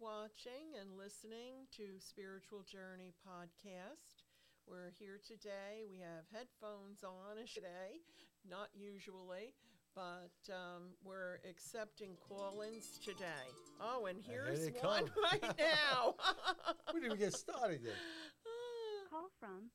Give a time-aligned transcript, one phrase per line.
[0.00, 4.26] watching and listening to Spiritual Journey podcast.
[4.66, 5.84] We're here today.
[5.88, 8.02] We have headphones on today,
[8.48, 9.54] not usually,
[9.94, 13.46] but um, we're accepting call ins today.
[13.80, 15.10] Oh, and here here's they one come.
[15.32, 16.14] right now.
[16.94, 17.94] We didn't even get started yet.
[19.10, 19.70] Call from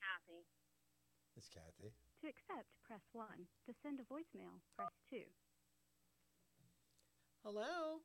[0.00, 0.44] Kathy.
[1.36, 1.92] It's Kathy.
[2.22, 3.26] to accept, press 1.
[3.66, 5.16] To send a voicemail, press 2.
[7.44, 8.00] Hello,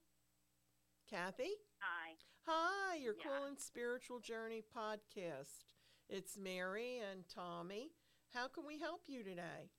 [1.10, 1.50] Kathy.
[1.82, 2.14] Hi.
[2.46, 3.24] Hi, you're Yeah.
[3.24, 5.74] calling Spiritual Journey podcast.
[6.08, 7.96] It's Mary and Tommy.
[8.34, 9.72] How can we help you today?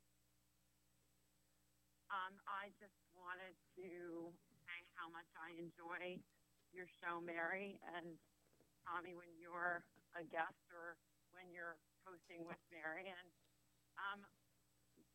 [2.11, 4.35] Um, I just wanted to
[4.67, 6.21] say how much I enjoy
[6.73, 8.19] your show, Mary, and
[8.85, 9.85] Tommy when you're
[10.17, 10.97] a guest or
[11.31, 13.07] when you're hosting with Mary.
[13.09, 13.33] And
[13.99, 14.27] um,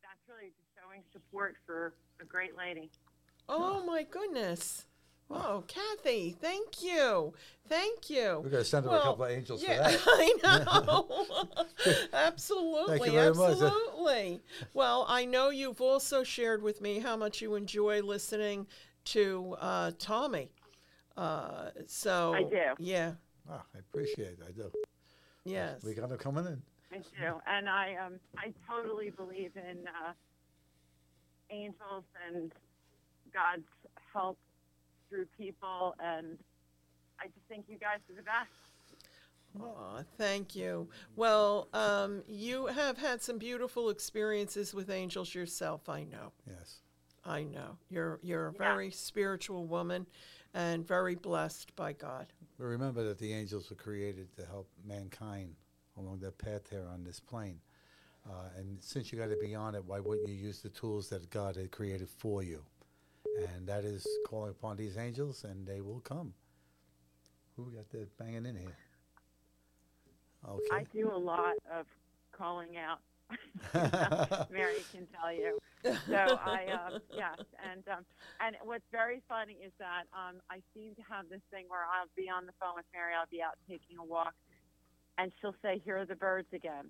[0.01, 2.89] that's really just showing support for a great lady.
[3.49, 4.87] Oh my goodness.
[5.29, 7.33] Oh, Kathy, thank you.
[7.67, 8.41] Thank you.
[8.43, 10.01] We're going to send her a couple of angels yeah, for that.
[10.45, 11.95] I know.
[12.13, 13.51] absolutely, very much.
[13.51, 14.41] absolutely.
[14.73, 18.67] Well, I know you've also shared with me how much you enjoy listening
[19.05, 20.51] to uh, Tommy.
[21.17, 22.61] Uh, so I do.
[22.77, 23.13] Yeah.
[23.49, 24.39] Ah, I appreciate it.
[24.47, 24.71] I do.
[25.43, 25.83] Yes.
[25.83, 26.61] We got her coming in.
[26.91, 30.13] I do, and I um, I totally believe in uh,
[31.49, 32.51] angels and
[33.33, 33.67] God's
[34.13, 34.37] help
[35.15, 36.37] through people, and
[37.19, 38.49] I just think you guys are the best.
[39.61, 40.89] Aw, thank you.
[41.15, 45.87] Well, um, you have had some beautiful experiences with angels yourself.
[45.87, 46.33] I know.
[46.45, 46.79] Yes.
[47.23, 47.77] I know.
[47.89, 48.57] You're you're a Yeah.
[48.57, 50.05] very spiritual woman,
[50.53, 52.27] and very blessed by God.
[52.57, 55.55] But remember that the angels were created to help mankind
[55.97, 57.61] along their path here on this plane.
[58.29, 61.09] Uh, and since you got to be on it, why wouldn't you use the tools
[61.09, 62.63] that God had created for you?
[63.37, 66.33] And that is calling upon these angels, and they will come.
[67.55, 68.77] Who got there banging in here?
[70.47, 70.63] Okay.
[70.71, 71.85] I do a lot of
[72.31, 72.99] calling out.
[74.51, 75.57] Mary can tell you.
[75.83, 78.05] So I, um, yes, and um,
[78.41, 82.09] and what's very funny is that um, I seem to have this thing where I'll
[82.15, 83.13] be on the phone with Mary.
[83.13, 84.33] I'll be out taking a walk,
[85.17, 86.89] and she'll say, "Here are the birds again."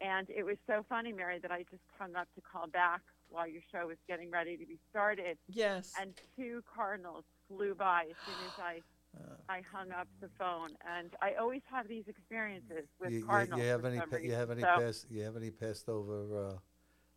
[0.00, 3.46] And it was so funny, Mary, that I just hung up to call back while
[3.48, 5.92] your show was getting ready to be started, Yes.
[6.00, 8.80] and two cardinals flew by as soon as I
[9.16, 10.70] Uh, I hung up the phone.
[10.86, 13.60] And I always have these experiences with you, you- cardinals.
[13.60, 13.98] you have any?
[14.00, 14.60] pa- you have any?
[14.62, 16.18] So- Past, you have any passed over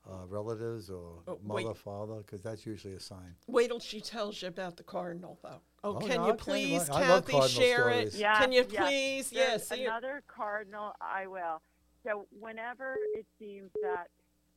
[0.08, 1.66] uh, uh, relatives or Oh, wait.
[1.66, 2.16] mother, father?
[2.18, 3.36] Because that's usually a sign.
[3.46, 5.62] Wait till she tells you about the cardinal, though.
[5.84, 8.14] Oh, Oh, can no, you I'll tell you please, I Kathy, cardinal share it?
[8.16, 8.76] Yeah, Can you yes.
[8.88, 9.32] please?
[9.32, 9.70] Yes.
[9.70, 10.94] here- another cardinal.
[11.00, 11.62] I will.
[12.04, 14.08] So whenever it seems that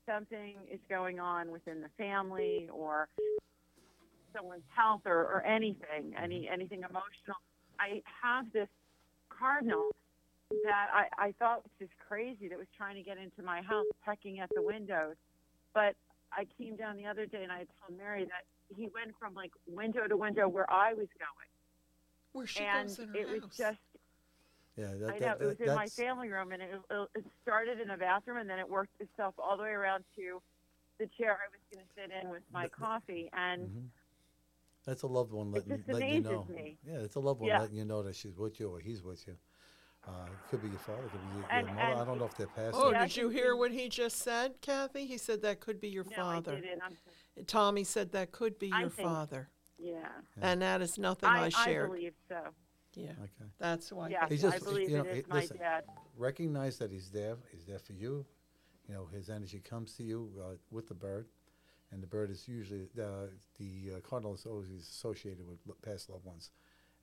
[0.08, 3.08] something is going on within the family or
[4.34, 6.52] someone's health or, or anything, any mm-hmm.
[6.52, 7.36] anything emotional,
[7.78, 8.68] I have this
[9.28, 9.90] cardinal
[10.64, 13.86] that I, I thought was just crazy that was trying to get into my house,
[14.04, 15.16] pecking at the windows.
[15.74, 15.94] But
[16.32, 18.44] I came down the other day and I told Mary that
[18.76, 21.50] he went from like window to window where I was going.
[22.32, 23.78] Where she and goes in her it was just
[24.76, 27.24] Yeah, that, I that, know it was in my family room, and it, it it
[27.42, 30.42] started in the bathroom, and then it worked itself all the way around to
[30.98, 33.30] the chair I was going to sit in with my coffee.
[33.32, 33.88] And Mhm.
[34.84, 36.44] That's a loved one letting, just letting you know.
[36.48, 36.78] me.
[36.86, 37.60] Yeah, it's a loved one Yeah.
[37.60, 39.36] letting you know that she's with you or he's with you.
[40.06, 42.02] Uh, it could be your father, could be your, And- your mother.
[42.02, 42.76] I don't know if they're passed.
[42.78, 45.04] Oh, Yeah, did you hear what he just said, Kathy?
[45.06, 46.52] He said that could be your no, father.
[46.52, 46.82] I didn't.
[46.82, 49.48] I'm, Tommy said that could be I your think- father.
[49.78, 50.08] yeah, Yeah.
[50.40, 51.86] And that is nothing I, share.
[51.86, 52.54] I, believe so.
[52.96, 53.10] Yeah.
[53.22, 53.50] Okay.
[53.58, 54.08] That's why.
[54.08, 55.84] Yes, He I just- believe you know, it is it- my listen, dad.
[56.16, 57.36] Recognize that he's there.
[57.52, 58.26] He's there for you.
[58.88, 61.26] You know, his energy comes to you uh, with the bird,
[61.92, 63.26] and the bird is usually uh,
[63.58, 66.50] the uh, cardinal is always associated with lo- past loved ones,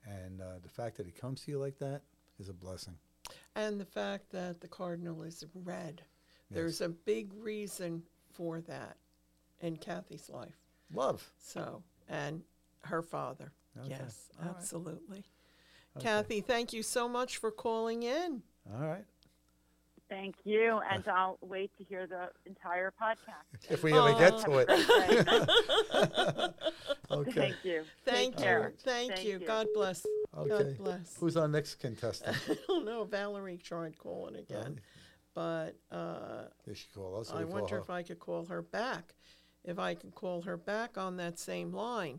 [0.04, 2.02] and uh, the fact that he comes to you like that
[2.38, 2.96] is a blessing.
[3.54, 6.02] And the fact that the cardinal is red.
[6.50, 8.02] There's a big reason
[8.32, 8.96] for that
[9.60, 10.56] in Kathy's life.
[10.92, 11.28] Love.
[11.38, 12.42] So, and
[12.82, 13.50] her father.
[13.78, 13.88] Okay.
[13.90, 14.54] Yes, All right.
[14.56, 15.24] absolutely.
[15.96, 16.04] Okay.
[16.04, 18.42] Kathy, thank you so much for calling in.
[18.72, 19.04] All right.
[20.08, 23.70] Thank you, and I'll wait to hear the entire podcast.
[23.70, 24.68] If we ever get to it.
[27.10, 27.30] okay.
[27.32, 27.84] Thank you.
[28.04, 28.44] Thank you.
[28.44, 28.72] care.
[28.84, 29.38] Thank, Thank you.
[29.40, 29.46] you.
[29.46, 30.06] God bless.
[30.36, 30.48] Okay.
[30.48, 31.16] God bless.
[31.18, 32.36] Who's our next contestant?
[32.50, 33.04] I don't know.
[33.04, 34.78] Valerie tried calling again,
[35.34, 37.30] but uh, Did she call us?
[37.30, 37.80] I call wonder her?
[37.80, 39.14] if I could call her back.
[39.64, 42.18] If I can call her back on that same line.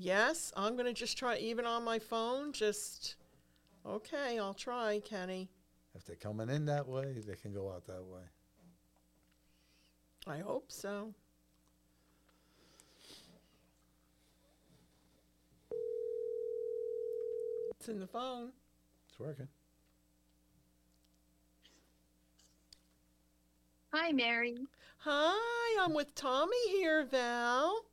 [0.00, 3.16] Yes, I'm going to just try, even on my phone, just,
[3.84, 5.48] okay, I'll try, Kenny.
[5.96, 8.22] If they're coming in that way, they can go out that way.
[10.28, 11.12] I hope so.
[17.72, 18.52] It's in the phone.
[19.08, 19.48] It's working.
[23.92, 24.58] Hi, Mary.
[24.98, 27.87] Hi, I'm with Tommy here, Val.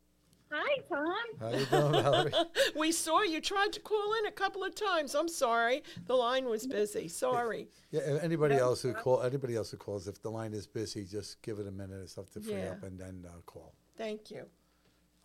[0.51, 1.15] Hi, Tom.
[1.39, 2.31] How you doing, Valerie?
[2.75, 5.15] we saw you tried to call in a couple of times.
[5.15, 5.83] I'm sorry.
[6.05, 7.07] The line was busy.
[7.07, 7.67] Sorry.
[7.91, 11.03] Yeah, a- anybody else who call, anybody else who calls, if the line is busy,
[11.03, 12.71] just give it a minute or something to free Yeah.
[12.71, 13.73] up and then uh, call.
[13.97, 14.45] Thank you.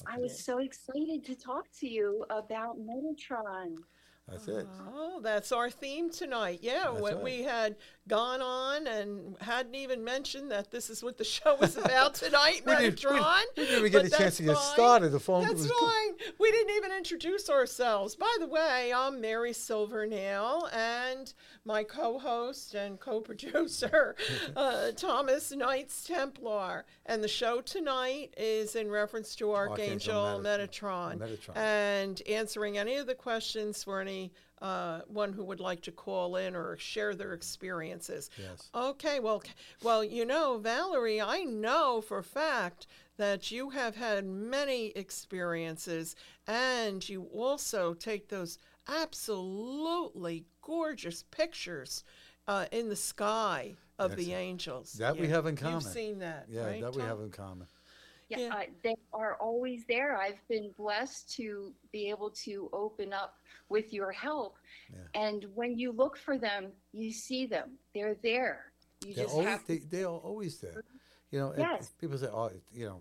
[0.07, 3.77] I was so excited to talk to you about Metatron.
[4.31, 4.67] That's it.
[4.95, 6.61] Oh, that's our theme tonight.
[6.63, 7.23] Yeah, what right.
[7.25, 7.77] we had
[8.09, 12.63] gone on and hadn't even mentioned that this is what the show was about tonight,
[12.67, 15.11] We didn't- we- we didn't even get a chance to get started.
[15.11, 16.15] The phone That's was fine.
[16.39, 18.17] We didn't even introduce ourselves.
[18.17, 21.33] By the way, I'm Mary Silvernail, and
[21.65, 24.17] my co-host and co-producer,
[24.57, 26.85] uh, Thomas Knights Templar.
[27.07, 31.57] And the show tonight is in reference to Archangel, Archangel Metatron, Metatron.
[31.57, 34.20] and answering any of the questions for any
[34.61, 38.31] uh, one who would like to call in or share their experiences.
[38.37, 38.69] Yes.
[38.75, 39.43] Okay, well,
[39.83, 42.87] well, you know, Valerie, I know for a fact
[43.17, 48.59] that you have had many experiences, and you also take those
[48.89, 52.05] absolutely gorgeous pictures
[52.49, 54.95] uh, in the sky of the angels.
[54.95, 55.75] that we have in common.
[55.75, 56.81] You've seen that, Yeah, right?
[56.81, 57.67] that we have in common.
[58.29, 58.55] Yeah, Yeah.
[58.55, 60.17] Uh, they are always there.
[60.17, 63.40] I've been blessed to be able to open up
[63.71, 64.57] with your help.
[64.93, 64.99] Yeah.
[65.29, 67.71] And when you look for them, you see them.
[67.95, 68.67] They're there.
[69.07, 69.87] You They're just always, have they, to.
[69.87, 70.83] they are always there.
[71.31, 71.93] You know, Yes.
[71.99, 73.01] people say, oh, you know,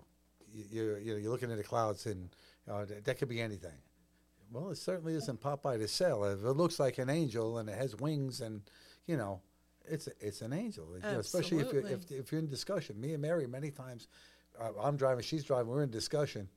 [0.54, 2.30] you- you're, you know, you're looking at the clouds and
[2.70, 3.78] uh, that, that could be anything.
[4.52, 6.34] Well, it certainly isn't Popeye the Sailor.
[6.34, 8.62] If it looks like an angel and it has wings and,
[9.06, 9.42] you know,
[9.88, 10.88] it's a, it's an angel.
[10.96, 13.00] You know, especially if you're, if, if you're in discussion.
[13.00, 14.08] Me and Mary, many times,
[14.60, 16.48] uh, I'm driving, she's driving, we're in discussion.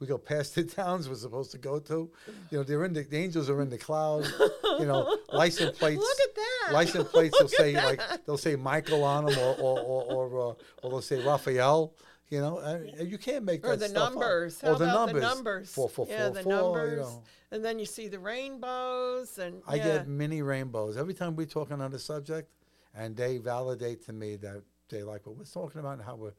[0.00, 2.10] We go past the towns we're supposed to go to.
[2.50, 4.32] You know, they're in the, the angels are in the clouds.
[4.78, 6.00] You know, license plates.
[6.00, 6.72] Look at that.
[6.74, 7.84] License plates will say that.
[7.84, 11.94] like they'll say Michael on them, or or or, or, uh, or they'll say Raphael.
[12.30, 14.12] You know, and, and you can't make Or that the stuff up.
[14.14, 14.58] numbers.
[14.64, 15.14] Or the numbers.
[15.14, 15.72] the numbers?
[15.72, 16.90] Four, four, yeah, four, the four, numbers.
[16.92, 17.22] You know.
[17.52, 19.84] And then you see the rainbows, and I yeah.
[19.84, 22.50] get many rainbows every time we talk on the subject,
[22.94, 26.32] and they validate to me that they like what we're talking about and how we're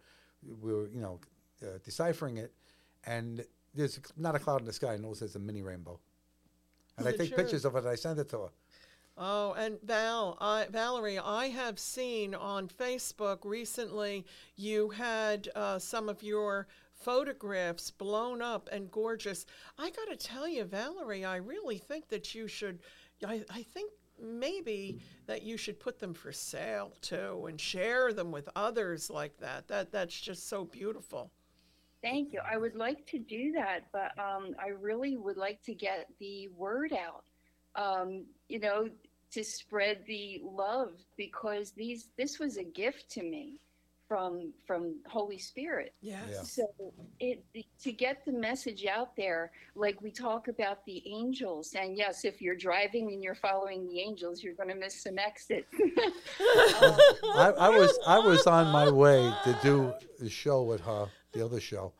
[0.59, 1.19] we're you know
[1.63, 2.51] uh, deciphering it,
[3.05, 4.93] and there's not a cloud in the sky.
[4.93, 5.99] and knows there's a mini rainbow,
[6.97, 7.79] and I take pictures of it.
[7.79, 8.49] and I send it to her.
[9.17, 14.25] Oh, and Val, I, Valerie, I have seen on Facebook recently
[14.57, 19.45] you had uh, some of your photographs blown up and gorgeous.
[19.77, 22.79] I got to tell you, Valerie, I really think that you should.
[23.25, 23.91] I, I think
[24.21, 29.37] maybe that you should put them for sale too and share them with others like
[29.37, 29.67] that.
[29.69, 31.31] That that's just so beautiful.
[32.01, 32.39] Thank you.
[32.49, 36.49] I would like to do that, but um, I really would like to get the
[36.55, 37.23] word out.
[37.75, 38.89] Um, you know,
[39.31, 43.59] to spread the love because these this was a gift to me
[44.07, 45.93] from from Holy Spirit.
[46.01, 46.21] Yes.
[46.31, 46.41] Yeah.
[46.43, 46.67] So
[47.19, 47.43] it
[47.81, 52.41] to get the message out there, like we talk about the angels, and yes, if
[52.41, 55.73] you're driving and you're following the angels, you're going to miss some exits.
[56.39, 61.45] I, I was I was on my way to do the show with her, the
[61.45, 61.93] other show,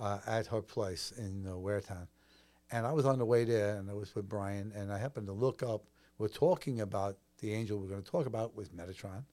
[0.00, 2.06] uh, at her place in uh, Waretown,
[2.70, 5.26] and I was on the way there, and I was with Brian, and I happened
[5.28, 5.84] to look up.
[6.18, 9.24] We're talking about the angel we're going to talk about with Metatron,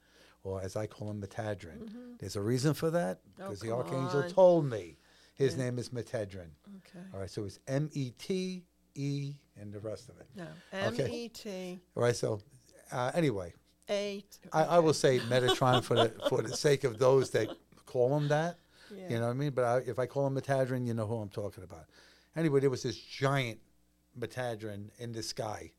[0.43, 1.89] or as I call him, Metadrin.
[2.19, 4.29] There's a reason for that Oh, because the archangel on.
[4.29, 4.97] told me
[5.35, 5.63] his Yeah.
[5.65, 6.49] name is Metedrin.
[6.77, 7.05] Okay.
[7.13, 8.63] All right, so it's M E T
[8.95, 10.27] E and the rest of it.
[10.35, 10.47] No.
[10.71, 10.95] M.
[11.09, 12.39] E T All right, so
[12.91, 13.53] uh, anyway,
[14.53, 17.49] I will say Metatron for the for the sake of those that
[17.85, 18.57] call him that.
[18.95, 19.09] Yeah.
[19.09, 19.51] You know what I mean?
[19.51, 21.85] But I, if I call him Metadrin, you know who I'm talking about.
[22.35, 23.59] Anyway, there was this giant
[24.19, 25.71] Metadrin in the sky,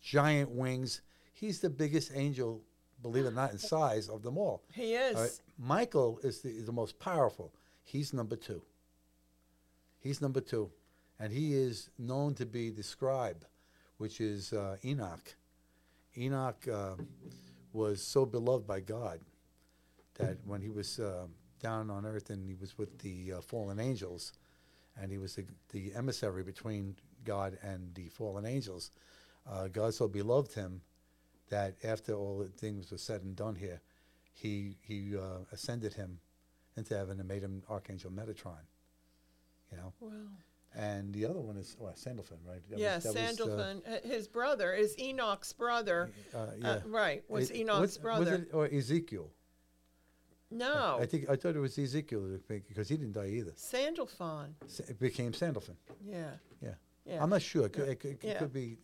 [0.00, 1.02] giant wings.
[1.32, 2.62] He's the biggest angel,
[3.02, 4.62] believe it or not, in size of them all.
[4.72, 5.16] He is.
[5.16, 5.40] All right?
[5.58, 7.52] Michael is the, is the most powerful.
[7.84, 8.62] He's number two.
[10.00, 10.70] He's number two.
[11.20, 13.44] And he is known to be the scribe,
[13.96, 15.34] which is uh, Enoch.
[16.16, 16.94] Enoch uh,
[17.72, 19.20] was so beloved by God
[20.14, 21.26] that when he was uh,
[21.60, 24.32] down on earth and he was with the uh, fallen angels,
[25.00, 28.90] and he was the, the emissary between God and the fallen angels,
[29.50, 30.80] uh, God so beloved him
[31.50, 33.80] that after all the things were said and done here,
[34.32, 36.20] he he uh, ascended him
[36.76, 38.64] into heaven and made him Archangel Metatron.
[39.72, 40.10] You know, Wow.
[40.74, 42.60] and the other one is well, Sandalphon, right?
[42.70, 43.82] That yeah, was, uh, Sandalphon.
[43.86, 46.10] uh, his brother is Enoch's brother.
[46.34, 48.30] uh, Uh, right, was It- Enoch's was- brother.
[48.32, 49.30] Was it, or Ezekiel?
[50.50, 53.52] No, I think I thought it was Ezekiel because he didn't die either.
[53.56, 54.54] Sandalphon.
[54.66, 55.76] Sa- It became Sandalphon.
[56.06, 56.30] Yeah.
[56.62, 56.70] Yeah.
[57.04, 57.22] Yeah.
[57.22, 57.66] I'm not sure.
[57.66, 58.38] It could, it could, Yeah.
[58.38, 58.78] could be.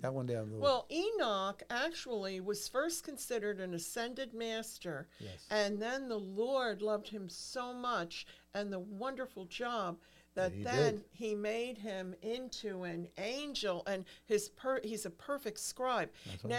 [0.00, 0.40] That one there.
[0.42, 5.46] I'm Well, Enoch actually was first considered an ascended master, Yes.
[5.50, 9.98] and then the Lord loved him so much and the wonderful job
[10.34, 11.04] that he then did.
[11.12, 16.10] he made him into an angel, and his per- he's a perfect scribe.
[16.26, 16.50] That's right.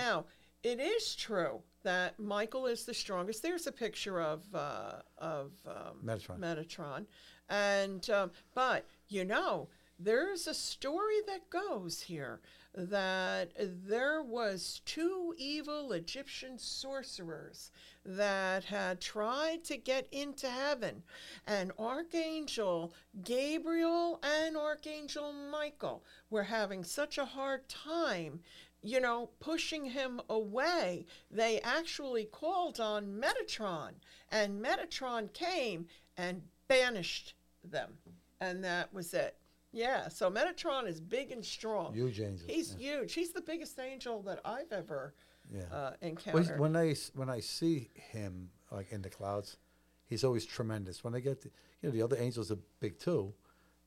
[0.68, 3.42] It is true that Michael is the strongest.
[3.42, 6.40] There's a picture of uh, of um, Metatron.
[6.40, 7.06] Metatron,
[7.48, 12.42] and um, but you know there's a story that goes here
[12.76, 17.72] that there was two evil Egyptian sorcerers
[18.06, 21.02] that had tried to get into heaven,
[21.48, 22.94] and Archangel
[23.24, 28.42] Gabriel and Archangel Michael were having such a hard time
[28.82, 33.92] you know, pushing him away, they actually called on Metatron,
[34.32, 37.94] and Metatron came and banished them,
[38.40, 39.36] and that was it.
[39.72, 41.94] Yeah, so Metatron is big and strong.
[41.94, 42.48] Huge angel.
[42.48, 42.98] He's yeah.
[42.98, 43.14] huge.
[43.14, 45.14] He's the biggest angel that I've ever
[45.54, 45.62] yeah.
[45.64, 46.60] uh, Well, encountered.
[46.60, 49.58] when I when I see him like in the clouds,
[50.06, 51.04] he's always tremendous.
[51.04, 51.50] When I get, the,
[51.82, 53.34] you know, the other angels are big too,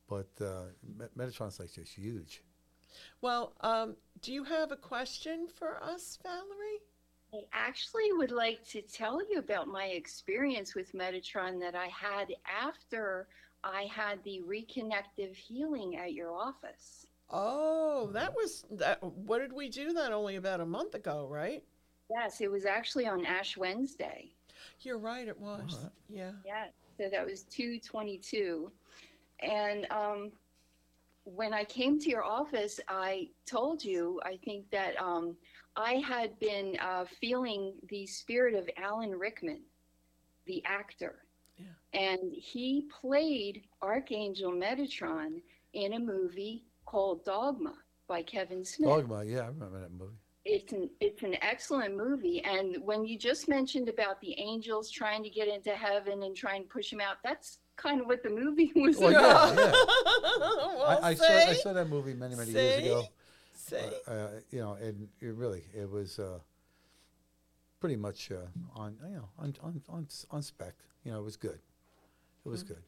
[0.08, 0.64] but uh,
[0.98, 2.42] Me- Metatron's like just huge.
[3.20, 6.80] Well, um, do you have a question for us, Valerie?
[7.32, 12.34] I actually would like to tell you about my experience with Metatron that I had
[12.44, 13.28] after
[13.62, 17.06] I had the reconnective healing at your office.
[17.30, 19.00] Oh, that was that.
[19.02, 21.62] What did we do that only about a month ago, right?
[22.10, 24.32] Yes, it was actually on Ash Wednesday.
[24.80, 25.28] You're right.
[25.28, 25.74] It was.
[25.74, 25.92] Alright.
[26.08, 26.32] Yeah.
[26.44, 26.66] Yeah,
[26.98, 28.70] so that was 222.
[29.40, 30.32] And um,
[31.24, 35.36] when I came to your office, I told you, I think that um,
[35.76, 39.60] I had been uh, feeling the spirit of Alan Rickman,
[40.46, 41.16] the actor.
[41.58, 41.66] Yeah.
[41.92, 45.42] And he played Archangel Metatron
[45.74, 47.74] in a movie called Dogma
[48.08, 50.16] by Kevin Smith Dogma, yeah, I remember that movie.
[50.44, 55.22] it's an it's an excellent movie and when you just mentioned about the angels trying
[55.22, 58.30] to get into heaven and trying to push him out that's kind of what the
[58.30, 59.72] movie was Well, about yeah, yeah.
[60.38, 63.04] well, I, I saw I saw that movie many many years ago.
[63.54, 63.76] See?
[64.06, 66.38] Uh, uh, you know, and it really it was uh,
[67.80, 70.74] pretty much uh, on you know on on on on spec.
[71.04, 71.60] You know, it was good.
[72.44, 72.82] It was good.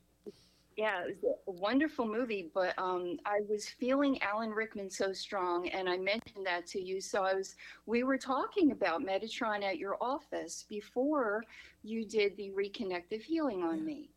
[0.77, 5.69] yeah it was a wonderful movie but um i was feeling alan rickman so strong
[5.69, 9.77] and i mentioned that to you so i was we were talking about metatron at
[9.77, 11.45] your office before
[11.83, 14.09] you did the reconnective healing on me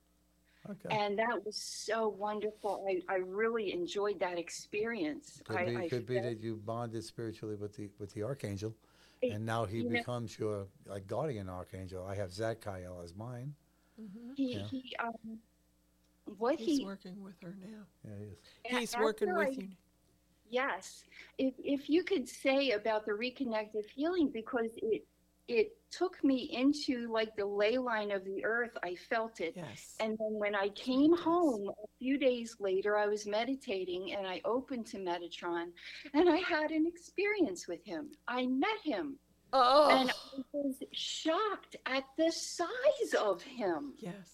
[0.69, 0.95] Okay.
[0.95, 5.89] and that was so wonderful i, I really enjoyed that experience Could I, be I
[5.89, 8.73] could be that you bonded spiritually with the with the archangel,
[9.21, 12.05] It- and now he you know- becomes your like guardian archangel.
[12.05, 13.53] I have Zadkiel as mine.
[14.35, 14.63] He, Yeah.
[14.67, 15.39] he, um,
[16.37, 17.83] what He's he, working with her now.
[18.03, 18.37] Yeah, he is.
[18.73, 19.69] a- He's working after with I- you.
[20.49, 21.05] Yes,
[21.37, 25.03] if if you could say about the reconnective healing, because it
[25.47, 28.75] it took me into like the ley line of the earth.
[28.83, 29.95] I felt it, Yes.
[29.99, 34.41] and then when I came home a few days later, I was meditating and I
[34.45, 35.67] opened to Metatron,
[36.13, 38.09] and I had an experience with him.
[38.27, 39.17] I met him,
[39.53, 39.89] oh.
[39.89, 43.93] and I was shocked at the size of him.
[43.97, 44.31] yes.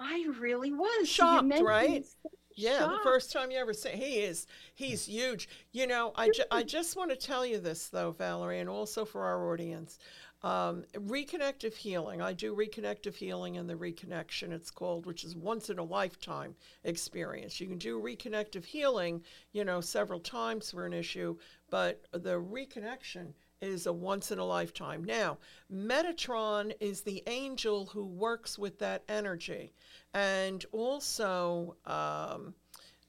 [0.00, 2.06] I really was Shocked, right?
[2.54, 5.48] Yeah, the first time you ever see he is he's huge.
[5.72, 9.04] You know, I, ju- I just want to tell you this though, Valerie, and also
[9.04, 9.98] for our audience.
[10.42, 12.22] Um, reconnective healing.
[12.22, 14.52] I do reconnective healing and the reconnection.
[14.52, 16.54] It's called, which is once in a lifetime
[16.84, 17.60] experience.
[17.60, 21.36] You can do reconnective healing, you know, several times for an issue,
[21.70, 25.02] but the reconnection is a once in a lifetime.
[25.02, 25.38] Now,
[25.72, 29.72] Metatron is the angel who works with that energy,
[30.14, 31.76] and also.
[31.84, 32.54] Um,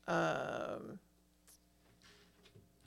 [0.08, 1.00] um,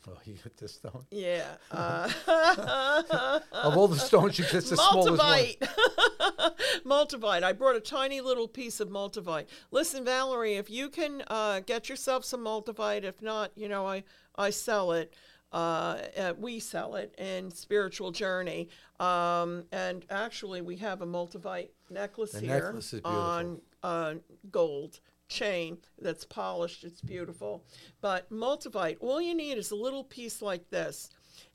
[0.08, 1.04] Oh, he hit this stone.
[1.10, 1.44] yeah.
[1.70, 5.18] Uh, Of all the stones, you gets the smallest one.
[5.18, 6.82] moldavite.
[6.84, 7.42] moldavite.
[7.42, 9.46] I brought a tiny little piece of moldavite.
[9.70, 14.04] Listen, Valerie, if you can uh, get yourself some moldavite, if not, you know, I
[14.36, 15.14] I sell it.
[15.52, 21.68] Uh, uh, we sell it in Spiritual Journey, um, and actually, we have a moldavite
[21.90, 24.14] necklace The here necklace on uh,
[24.50, 25.00] gold
[25.32, 26.84] chain that's polished.
[26.84, 27.64] It's beautiful.
[28.00, 31.10] But moldavite, all you need is a little piece like this.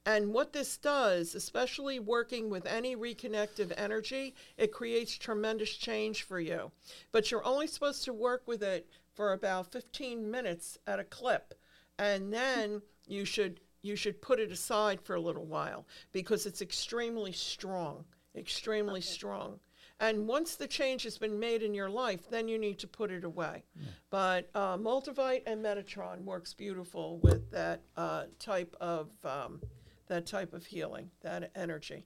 [0.05, 6.39] And what this does, especially working with any reconnective energy, it creates tremendous change for
[6.39, 6.71] you.
[7.11, 11.53] But you're only supposed to work with it for about 15 minutes at a clip.
[11.99, 16.61] And then you should you should put it aside for a little while because it's
[16.61, 18.03] extremely strong,
[18.35, 19.59] extremely strong.
[19.99, 23.09] And once the change has been made in your life, then you need to put
[23.11, 23.63] it away.
[24.11, 29.61] But uh, Moldavite and Metatron works beautiful with that uh, type of um,
[30.07, 32.05] that type of healing, that energy.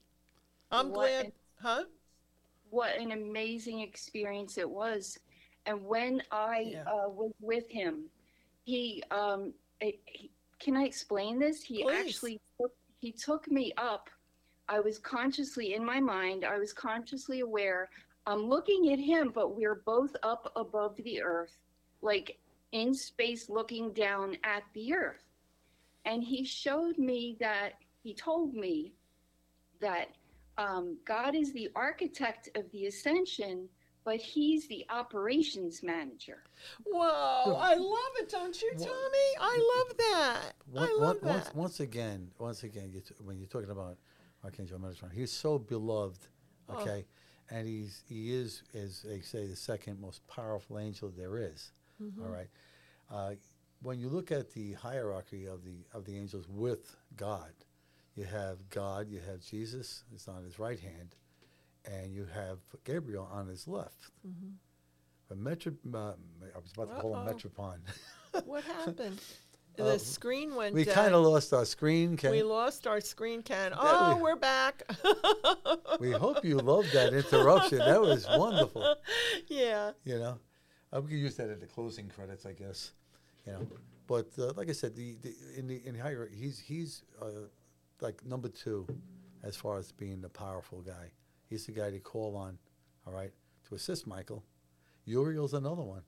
[0.72, 1.32] I'm What glad, an-
[1.62, 1.84] huh?
[2.70, 5.20] what an amazing experience it was.
[5.66, 6.84] And when I Yeah.
[6.84, 8.06] uh, was with him,
[8.64, 11.62] he, um, it, he can I explain this?
[11.62, 12.08] He Please.
[12.08, 14.10] actually took, he took me up.
[14.72, 16.46] I was consciously in my mind.
[16.46, 17.90] I was consciously aware.
[18.26, 21.58] I'm looking at him, but we're both up above the earth,
[22.02, 22.40] like
[22.72, 25.26] in space, looking down at the earth.
[26.06, 28.94] And he showed me that he told me
[29.82, 30.08] that
[30.58, 33.68] um, God is the architect of the ascension,
[34.06, 36.44] but he's the operations manager.
[36.86, 38.88] Whoa, I love it, don't you, Tommy?
[39.42, 40.54] I love that.
[40.72, 41.56] One- I love once, that.
[41.56, 43.98] once again, once again, you t- when you're talking about
[44.44, 46.28] Archangel Metatron, he's so beloved,
[46.70, 46.80] Oh.
[46.82, 47.06] okay,
[47.50, 51.72] and he's he is, as they say, the second most powerful angel there is,
[52.02, 52.24] Mm-hmm.
[52.24, 52.50] all right.
[53.10, 53.36] Uh,
[53.82, 57.52] when you look at the hierarchy of the of the angels with God,
[58.16, 61.16] you have God, you have Jesus is on his right hand,
[61.86, 64.12] and you have Gabriel on his left.
[64.28, 64.54] Mhm.
[65.28, 65.98] But Metro, uh,
[66.56, 67.34] I was about to call him Uh-oh.
[67.34, 67.80] Metropon.
[68.46, 69.20] What happened?
[69.80, 72.18] Uh, the screen went we kind of lost our screen.
[72.18, 73.74] Can, We lost our screen can.
[73.76, 74.84] Oh, we- we're back.
[76.00, 77.80] We hope you loved that interruption.
[77.80, 78.96] That was wonderful.
[79.48, 79.92] yeah.
[80.04, 80.40] You know,
[80.92, 82.92] I'm gonna use that at the closing credits, I guess.
[83.48, 83.68] You know,
[84.08, 87.48] but uh, like I said, the, the in the in higher, he's he's uh,
[88.02, 88.86] like number two
[89.44, 91.12] as far as being the powerful guy.
[91.50, 92.58] He's the guy to call on,
[93.08, 93.32] all right,
[93.68, 94.44] to assist Michael.
[95.06, 96.04] Uriel's another one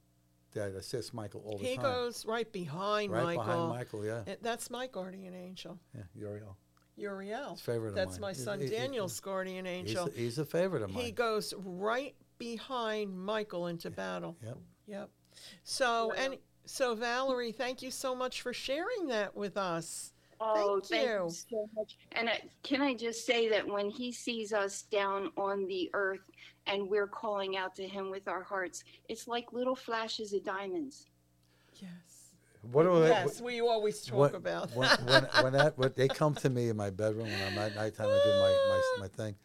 [0.53, 1.83] that assists Michael all the He time.
[1.85, 3.43] goes right behind right Michael.
[3.43, 6.57] behind Michael, yeah, And That's my guardian angel, yeah, Uriel.
[6.95, 7.51] Uriel.
[7.51, 10.07] His favorite of That's my son he- he- Daniel's guardian He's angel.
[10.07, 11.03] a, he's a favorite of mine.
[11.03, 14.37] He goes right behind Michael into battle.
[14.43, 14.57] Yep.
[14.87, 15.09] Yep.
[15.63, 20.11] So and so Valerie, thank you so much for sharing that with us.
[20.45, 21.23] Oh, Thank thank you.
[21.25, 21.97] you so much.
[22.11, 26.19] And uh, can I just say that when he sees us down on the earth
[26.67, 31.07] and we're calling out to him with our hearts, it's like little flashes of diamonds.
[31.75, 32.33] Yes.
[32.71, 36.07] What do I- Yes, we always talk when, about when, when, when, that, when they
[36.07, 39.07] come to me in my bedroom when I'm at nighttime, I do my, my, my
[39.09, 39.35] thing.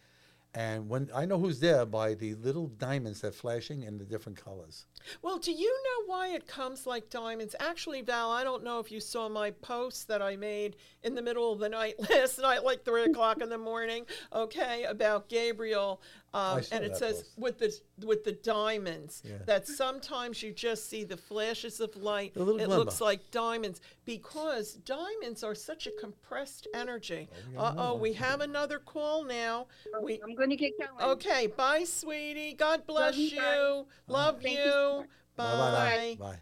[0.55, 4.05] And when I know who's there by the little diamonds that are flashing in the
[4.05, 4.87] different colors.
[5.21, 7.55] Well, do you know why it comes like diamonds?
[7.61, 11.23] Actually, Val, I don't know if you saw my post that I made in the
[11.23, 14.07] middle of the night last night, like three o'clock in the morning.
[14.33, 16.01] Okay, about Gabriel,
[16.35, 17.39] um, and it says post.
[17.39, 19.39] with the with the diamonds Yeah.
[19.47, 22.33] that sometimes you just see the flashes of light.
[22.37, 22.67] It glimmer.
[22.67, 27.29] looks like diamonds because diamonds are such a compressed energy.
[27.33, 28.01] Oh, we Uh another oh, one.
[28.03, 29.67] we have another call now.
[30.03, 31.11] We I'm going to get going.
[31.13, 32.53] Okay, bye, sweetie.
[32.55, 33.37] God bless you you.
[33.37, 33.85] guys.
[34.07, 34.65] Love Thank you.
[34.65, 35.09] you so much.
[35.37, 35.45] Bye.
[35.45, 36.17] Bye-bye.
[36.19, 36.41] Bye.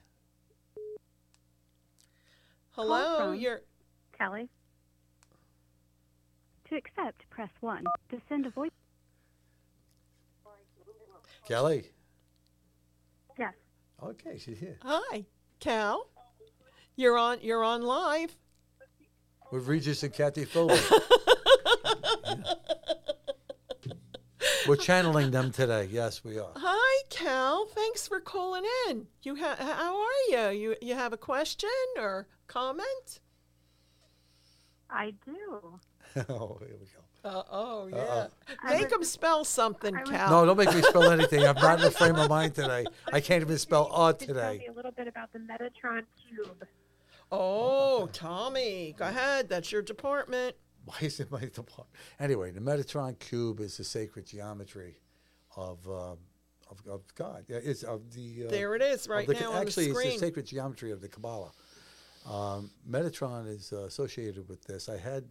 [2.73, 3.63] Hello, you're
[4.19, 4.49] Kelly.
[6.69, 7.85] To accept, press 1.
[8.11, 8.71] To send a voice.
[11.47, 11.93] Kelly.
[13.39, 13.55] Yes.
[14.03, 14.79] Okay, she's here.
[14.83, 15.25] hi,
[15.61, 16.09] Cal.
[16.97, 17.39] You're on.
[17.41, 18.37] You're on live.
[19.53, 20.77] With Regis and Kathy Fuller.
[24.67, 25.89] We're channeling them today.
[25.93, 26.51] Yes, we are.
[26.57, 27.67] Hi, Cal.
[27.67, 29.07] Thanks for calling in.
[29.23, 30.59] You ha- how are you?
[30.59, 33.21] You you have a question or comment?
[34.91, 35.79] I do.
[36.29, 37.06] oh, here we go.
[37.27, 37.97] Uh oh, yeah.
[37.97, 38.29] Uh-oh.
[38.71, 40.31] Make was- them spell something, I was- Cal.
[40.31, 41.45] No, don't make me spell anything.
[41.45, 42.87] I'm not in the frame of mind today.
[43.13, 44.41] I can't even spell odd Could today.
[44.41, 46.65] Tell me a little bit about the Metatron cube.
[47.33, 49.49] Oh, Tommy, go ahead.
[49.49, 50.55] That's your department.
[50.85, 51.89] Why is it my department?
[52.21, 54.95] Anyway, the Metatron cube is the sacred geometry
[55.57, 56.13] of uh,
[56.71, 57.45] of, of God.
[57.49, 58.47] Yeah, it's of the.
[58.47, 61.01] Uh, There it is, right the- now on actually, the it's the sacred geometry of
[61.01, 61.51] the Kabbalah.
[62.25, 64.89] Um, Metatron is uh, associated with this.
[64.89, 65.25] I had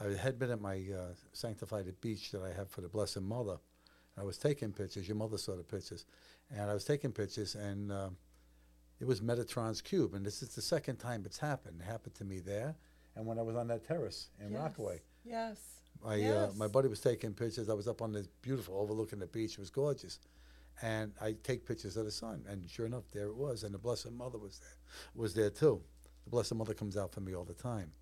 [0.00, 3.56] I had been at my uh, sanctified beach that I have for the Blessed Mother.
[4.18, 5.06] I was taking pictures.
[5.08, 6.04] Your mother saw the pictures,
[6.54, 8.16] and I was taking pictures, and um,
[9.00, 10.14] it was Metatron's cube.
[10.14, 11.80] And this is the second time it's happened.
[11.80, 12.74] It happened to me there,
[13.14, 15.00] and when I was on that terrace in Rockaway.
[15.24, 15.58] Yes.
[16.04, 16.56] My uh, Yes.
[16.56, 17.68] my buddy was taking pictures.
[17.70, 19.52] I was up on this beautiful overlooking the beach.
[19.52, 20.18] It was gorgeous,
[20.82, 22.44] and I take pictures of the sun.
[22.48, 23.64] And sure enough, there it was.
[23.64, 24.76] And the Blessed Mother was there,
[25.14, 25.80] was there too.
[26.24, 27.92] The Blessed Mother comes out for me all the time.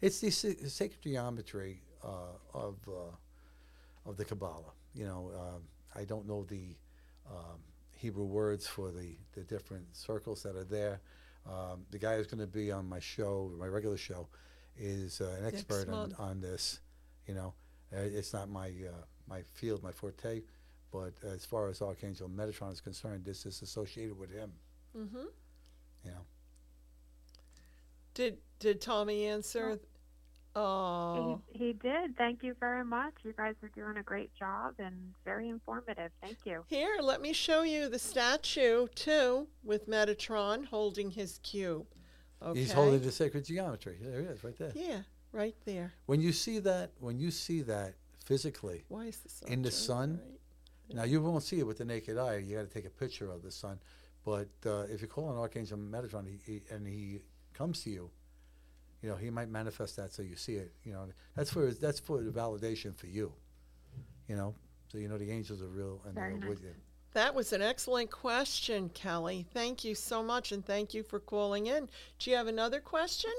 [0.00, 4.72] It's the sa- sacred geometry uh, of uh, of the Kabbalah.
[4.94, 5.62] You know, um,
[5.94, 6.76] I don't know the
[7.30, 7.58] um,
[7.96, 11.00] Hebrew words for the the different circles that are there.
[11.46, 14.28] Um, the guy who's going to be on my show, my regular show,
[14.78, 16.80] is uh, an expert on, on this.
[17.26, 17.54] You know,
[17.92, 20.42] uh, it's not my uh, my field, my forte,
[20.92, 24.52] but as far as Archangel Metatron is concerned, this is associated with him.
[24.96, 25.26] Mm-hmm.
[26.04, 26.24] You know,
[28.14, 29.78] Did did Tommy answer?
[30.56, 32.16] Oh, He, he did.
[32.16, 33.14] Thank you very much.
[33.24, 36.12] You guys are doing a great job and very informative.
[36.22, 36.64] Thank you.
[36.68, 41.86] here, let me show you the statue too, with Metatron holding his cube.
[42.40, 42.60] Okay.
[42.60, 43.98] He's holding the sacred geometry.
[44.00, 44.72] There he is, right there.
[44.76, 45.00] Yeah,
[45.32, 45.92] right there.
[46.06, 49.72] When you see that, when you see that physically, Why is the sun In the
[49.72, 50.20] sun?
[50.22, 50.96] right?
[50.96, 52.36] now you won't see it with the naked eye.
[52.36, 53.80] You got to take a picture of the sun.
[54.24, 57.20] But uh, if you call on Archangel Metatron he, he, and he
[57.54, 58.10] comes to you,
[59.02, 60.72] you know he might manifest that so you see it.
[60.84, 63.32] You know that's for that's for the validation for you.
[64.28, 64.54] You know,
[64.90, 66.48] so you know the angels are real and Very they're nice.
[66.48, 66.74] with you.
[67.12, 69.46] That was an excellent question, Kelly.
[69.54, 71.88] Thank you so much, and thank you for calling in.
[72.18, 73.30] Do you have another question?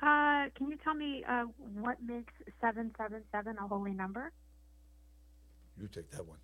[0.00, 4.30] Uh, can you tell me uh, what makes 777 a holy number?
[5.80, 6.38] You take that one.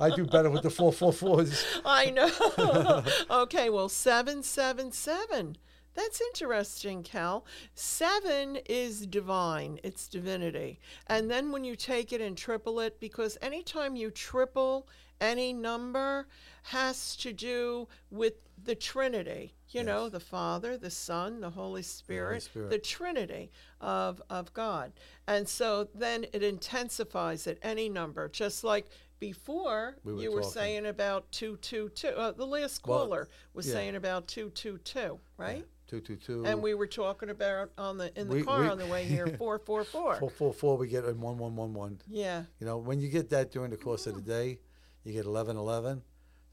[0.00, 1.64] I do better with the four four fours.
[1.84, 3.02] I know.
[3.42, 5.56] okay, well, 777.
[5.94, 7.44] That's interesting, Cal.
[7.74, 10.80] Seven is divine, it's divinity.
[11.06, 14.88] And then when you take it and triple it, because anytime you triple
[15.20, 16.26] any number
[16.68, 22.42] has to do with the Trinity, you know, the Father, the Son, the Holy Spirit,
[22.44, 22.70] Spirit.
[22.70, 23.50] the Trinity
[23.80, 24.92] of, of God.
[25.28, 28.86] And so then it intensifies at any number, just like
[29.20, 30.52] before We were you were talking.
[30.52, 32.08] saying about 222.
[32.08, 33.72] Uh, the last Well, was yeah.
[33.74, 35.66] saying about 222, right?
[35.86, 36.46] Two two two.
[36.46, 39.04] And we were talking about on the in the We- car we- on the way
[39.04, 40.16] here 444.
[40.16, 40.76] four four four.
[40.78, 42.00] We get one one one one.
[42.08, 42.44] Yeah.
[42.58, 44.60] You know, when you get that during the course of the day,
[45.04, 46.02] you get 11 11.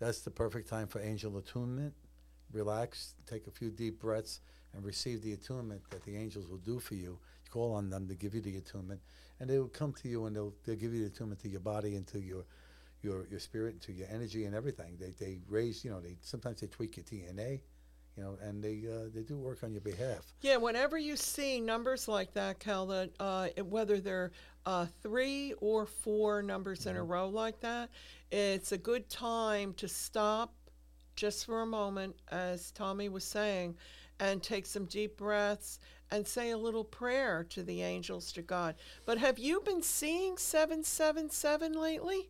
[0.02, 1.94] That's the perfect time for angel attunement.
[2.52, 4.42] Relax, take a few deep breaths,
[4.74, 7.20] and receive the attunement that the angels will do for you.
[7.52, 9.00] Call on them to give you the attunement,
[9.40, 11.60] and they will come to you and they'll, they'll give you the attunement to your
[11.60, 12.46] body and to your,
[13.04, 14.98] your, your spirit, to your energy and everything.
[15.00, 17.60] They, they raise, you know, they sometimes they tweak your DNA,
[18.18, 20.34] you know, and they, uh, they do work on your behalf.
[20.42, 24.32] Yeah, whenever you see numbers like that, Cal, that uh, whether they're
[24.66, 27.90] uh, three or four numbers in a row like that,
[28.32, 30.54] it's a good time to stop
[31.16, 33.76] just for a moment, as Tommy was saying,
[34.20, 35.80] and take some deep breaths
[36.12, 38.76] and say a little prayer to the angels, to God.
[39.06, 42.30] But have you been seeing 777 lately?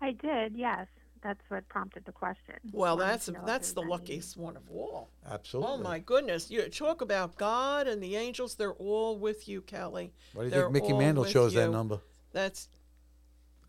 [0.00, 0.86] I did, yes.
[1.24, 2.56] That's what prompted the question.
[2.70, 5.08] Well, that's to know if that's the any- luckiest one of all.
[5.26, 5.72] Oh, Absolutely.
[5.72, 6.50] Oh my goodness!
[6.50, 10.12] You talk about God and the angels; they're all with you, Kelly.
[10.34, 11.98] Why do you They're think Mickey all Mantle with chose that number?
[12.32, 12.68] That's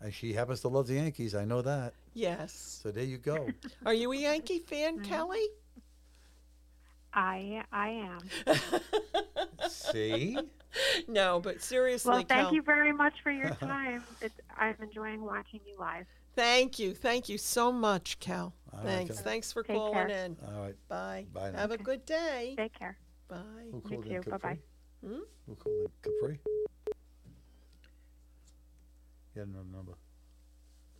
[0.02, 1.34] And she happens to love the Yankees.
[1.34, 1.94] I know that.
[2.12, 2.80] yes.
[2.82, 3.48] So there you go.
[3.86, 5.04] Are you a Yankee fan, mm-hmm.
[5.04, 5.46] Kelly?
[7.14, 8.58] I I am.
[9.70, 10.36] See?
[11.08, 14.04] no, but seriously, Well, thank Kel- you very much for your time.
[14.20, 16.04] It's, I'm enjoying watching you live.
[16.36, 18.52] Thank you, thank you so much, Cal.
[18.72, 19.24] All right, Thanks, Cal.
[19.24, 20.08] thanks for Take calling care.
[20.08, 20.36] in.
[20.54, 20.74] All right.
[20.86, 21.26] Bye.
[21.32, 21.58] Bye now.
[21.58, 22.54] Have a good day.
[22.58, 22.98] Take care.
[23.26, 23.36] Bye.
[23.70, 24.30] Who You called in too.
[24.30, 24.30] Capri?
[25.02, 25.08] Bye-bye.
[25.08, 25.20] Hmm?
[25.46, 26.40] Who called in Capri?
[29.34, 29.94] You had no number.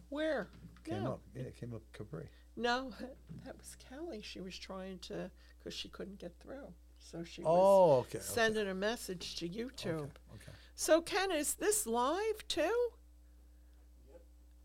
[0.08, 0.48] Where?
[0.84, 1.20] Came no, up.
[1.34, 2.28] Yeah, it came up Capri.
[2.56, 2.90] no,
[3.44, 4.22] that was Kelly.
[4.22, 8.18] She was trying to, because she couldn't get through, so she was Oh, okay.
[8.18, 9.96] okay, sending a message to YouTube.
[9.96, 10.10] Okay.
[10.34, 10.52] okay.
[10.76, 12.88] So, Ken, is this live too?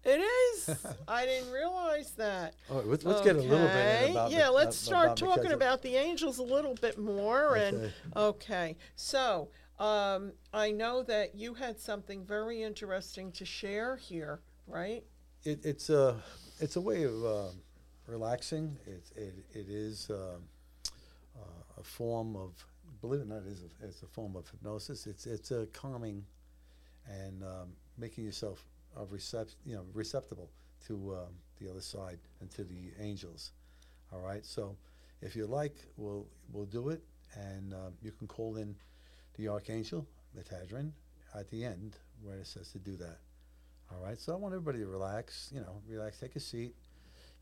[0.04, 0.76] It is.
[1.08, 2.56] I didn't realize that.
[2.70, 4.06] Right, let's, let's get a little bit Okay.
[4.06, 6.98] in about yeah, Mc- let's uh, start about talking about the angels a little bit
[6.98, 7.56] more.
[7.56, 7.94] And Okay.
[8.16, 15.04] okay, so um, I know that you had something very interesting to share here, right?
[15.44, 16.22] It, it's a
[16.60, 17.62] it's a way of um
[18.08, 18.78] relaxing.
[18.86, 20.44] It it, it is um,
[21.40, 22.54] uh, a form of
[23.02, 25.08] believe it or not, it is a, it's a form of hypnosis.
[25.08, 26.26] It's it's a calming
[27.08, 28.64] and um, making yourself
[28.96, 30.50] of recept you know receptible
[30.88, 33.52] to um, the other side and to the angels.
[34.12, 34.46] All right.
[34.46, 34.76] So
[35.22, 37.02] if you like, we'll we'll do it,
[37.36, 38.76] and um, you can call in
[39.38, 40.92] the archangel Metadrin
[41.36, 43.20] at the end where it says to do that.
[43.92, 44.20] All right.
[44.20, 45.52] So I want everybody to relax.
[45.54, 46.20] You know, relax.
[46.20, 46.76] Take a seat.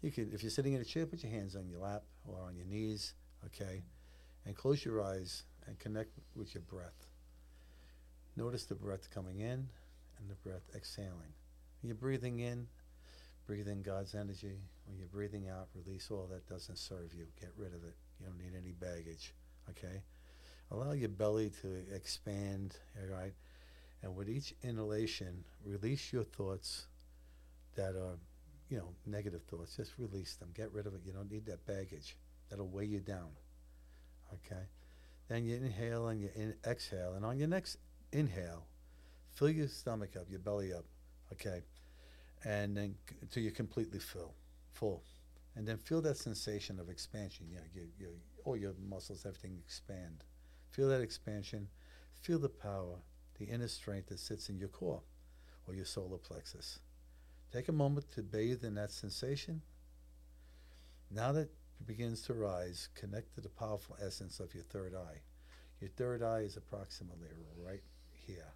[0.01, 2.41] You could, if you're sitting in a chair, put your hands on your lap or
[2.41, 3.13] on your knees.
[3.45, 3.83] Okay,
[4.45, 7.07] and close your eyes and connect with your breath.
[8.35, 9.69] Notice the breath coming in
[10.19, 11.33] and the breath exhaling.
[11.83, 12.67] You're breathing in,
[13.45, 14.59] breathe in God's energy.
[14.85, 17.25] When you're breathing out, release all that doesn't serve you.
[17.39, 17.95] Get rid of it.
[18.19, 19.33] You don't need any baggage.
[19.69, 20.03] Okay?
[20.71, 23.33] Allow your belly to expand, all right?
[24.03, 26.87] And with each inhalation, release your thoughts
[27.75, 28.17] that are,
[28.69, 29.77] you know, negative thoughts.
[29.77, 30.49] Just release them.
[30.53, 31.01] Get rid of it.
[31.05, 32.17] You don't need that baggage.
[32.49, 33.29] That'll weigh you down.
[34.33, 34.63] Okay?
[35.27, 37.13] Then you inhale and you in, exhale.
[37.13, 37.77] And on your next
[38.11, 38.65] inhale,
[39.33, 40.85] fill your stomach up, your belly up.
[41.33, 41.61] Okay?
[42.45, 44.33] And then until you completely fill,
[44.73, 45.03] full.
[45.55, 47.47] And then feel that sensation of expansion.
[47.49, 48.09] You know, you, you
[48.45, 50.23] all your muscles, everything expand.
[50.71, 51.67] Feel that expansion.
[52.21, 52.97] Feel the power,
[53.37, 55.01] the inner strength that sits in your core
[55.67, 56.79] or your solar plexus.
[57.51, 59.61] Take a moment to bathe in that sensation.
[61.11, 65.21] Now that it begins to rise, connect to the powerful essence of your third eye.
[65.81, 68.53] Your third eye is approximately right here.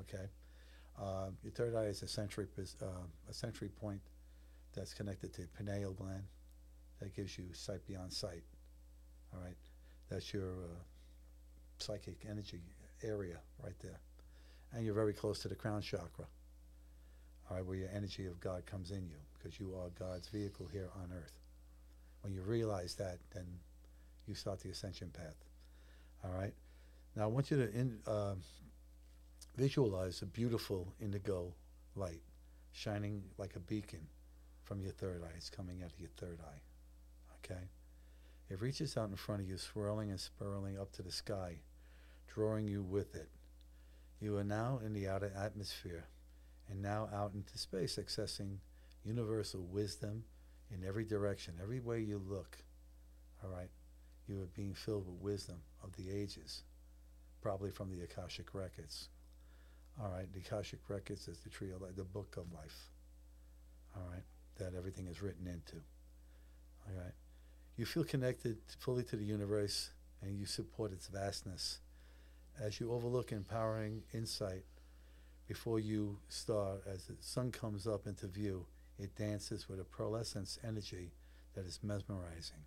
[0.00, 0.28] Okay?
[1.00, 2.46] Um, your third eye is a sensory,
[2.82, 2.86] uh,
[3.28, 4.00] a sensory point
[4.74, 6.24] that's connected to pineal gland
[7.00, 8.42] that gives you sight beyond sight.
[9.34, 9.56] All right?
[10.08, 10.82] That's your uh,
[11.78, 12.60] psychic energy
[13.02, 14.00] area right there.
[14.72, 16.26] And you're very close to the crown chakra.
[17.48, 20.68] All right, where your energy of God comes in you because you are God's vehicle
[20.72, 21.38] here on earth.
[22.22, 23.46] When you realize that, then
[24.26, 25.36] you start the ascension path.
[26.24, 26.52] All right?
[27.14, 28.34] Now, I want you to in, uh,
[29.56, 31.54] visualize a beautiful indigo
[31.94, 32.22] light
[32.72, 34.06] shining like a beacon
[34.64, 35.34] from your third eye.
[35.36, 36.60] It's coming out of your third eye.
[37.38, 37.62] Okay?
[38.50, 41.56] It reaches out in front of you, swirling and spiraling up to the sky,
[42.28, 43.28] drawing you with it.
[44.20, 46.06] You are now in the outer atmosphere
[46.68, 48.58] and now out into space, accessing
[49.04, 50.24] universal wisdom
[50.70, 52.58] in every direction, every way you look.
[53.42, 53.70] All right?
[54.28, 56.62] You are being filled with wisdom of the ages,
[57.40, 59.08] probably from the Akashic Records.
[60.02, 62.90] All right, the Akashic Records is the tree of life, the book of life.
[63.96, 64.22] All right,
[64.58, 65.76] that everything is written into.
[66.86, 67.14] All right,
[67.76, 69.90] you feel connected fully to the universe
[70.22, 71.78] and you support its vastness
[72.60, 74.64] as you overlook empowering insight
[75.46, 76.82] before you start.
[76.86, 78.66] As the sun comes up into view,
[78.98, 81.12] it dances with a pearlescence energy
[81.54, 82.64] that is mesmerizing.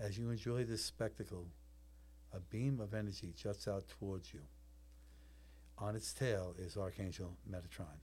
[0.00, 1.46] As you enjoy this spectacle,
[2.32, 4.40] a beam of energy juts out towards you.
[5.82, 7.98] On its tail is Archangel Metatron.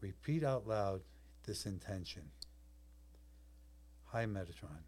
[0.00, 1.00] Repeat out loud
[1.44, 2.30] this intention.
[4.12, 4.84] Hi, Metatron.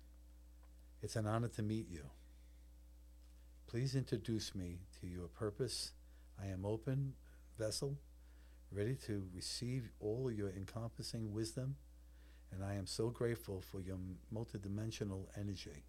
[1.02, 2.04] It's an honor to meet you.
[3.66, 5.90] Please introduce me to your purpose.
[6.40, 7.14] I am open
[7.58, 7.98] vessel,
[8.70, 11.74] ready to receive all your encompassing wisdom,
[12.52, 13.98] and I am so grateful for your
[14.32, 15.82] multidimensional energy.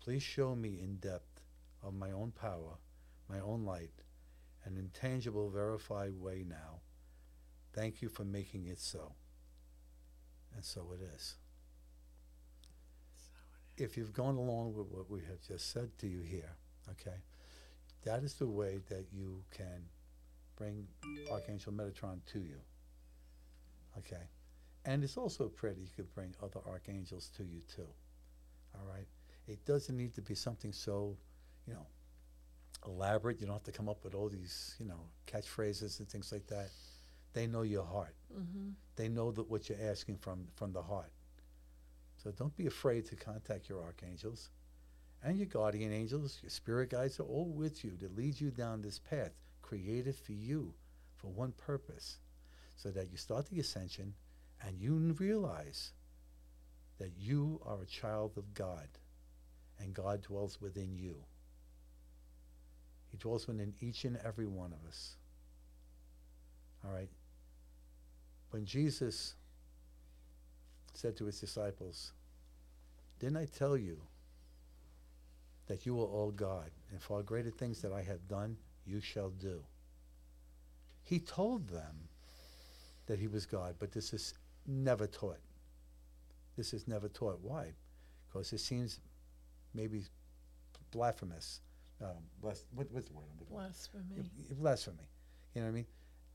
[0.00, 1.42] Please show me in depth
[1.82, 2.78] of my own power,
[3.28, 4.03] my own light,
[4.64, 6.80] an intangible, verified way now.
[7.72, 9.12] Thank you for making it so.
[10.54, 11.34] And so it is.
[13.76, 16.56] If you've gone along with what we have just said to you here,
[16.90, 17.16] okay,
[18.04, 19.86] that is the way that you can
[20.56, 20.86] bring
[21.30, 22.60] Archangel Metatron to you.
[23.98, 24.28] Okay.
[24.84, 27.88] And it's also a prayer that you could bring other archangels to you too.
[28.74, 29.06] All right.
[29.46, 31.16] It doesn't need to be something so,
[31.66, 31.86] you know,
[33.04, 33.40] elaborate.
[33.40, 36.46] You don't have to come up with all these, you know, catchphrases and things like
[36.48, 36.70] that.
[37.32, 38.14] They know your heart.
[38.32, 38.70] Mm-hmm.
[38.96, 41.10] They know that what you're asking from from the heart.
[42.16, 44.50] So don't be afraid to contact your archangels
[45.24, 48.82] and your guardian angels, your spirit guides are all with you to lead you down
[48.82, 50.74] this path created for you
[51.16, 52.18] for one purpose.
[52.76, 54.14] So that you start the ascension
[54.60, 55.92] and you realize
[56.98, 58.88] that you are a child of God
[59.78, 61.24] and God dwells within you.
[63.14, 65.14] He dwells within each and every one of us.
[66.84, 67.08] All right.
[68.50, 69.36] When Jesus
[70.94, 72.10] said to his disciples,
[73.20, 74.00] Didn't I tell you
[75.68, 79.30] that you are all God, and far greater things that I have done, you shall
[79.30, 79.62] do?
[81.04, 82.08] He told them
[83.06, 84.34] that he was God, but this is
[84.66, 85.38] never taught.
[86.56, 87.38] This is never taught.
[87.42, 87.74] Why?
[88.26, 88.98] Because it seems
[89.72, 90.02] maybe
[90.90, 91.60] blasphemous.
[92.02, 93.24] Um, blas- what, what's the word?
[93.30, 93.60] I'm looking for?
[93.60, 94.30] Blasphemy.
[94.58, 95.08] Blasphemy.
[95.54, 95.86] You know what I mean?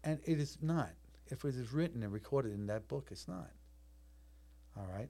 [0.03, 0.91] And it is not.
[1.27, 3.51] If it is written and recorded in that book, it's not.
[4.77, 5.09] All right?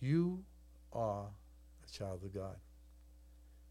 [0.00, 0.44] You
[0.92, 1.26] are
[1.84, 2.56] a child of God.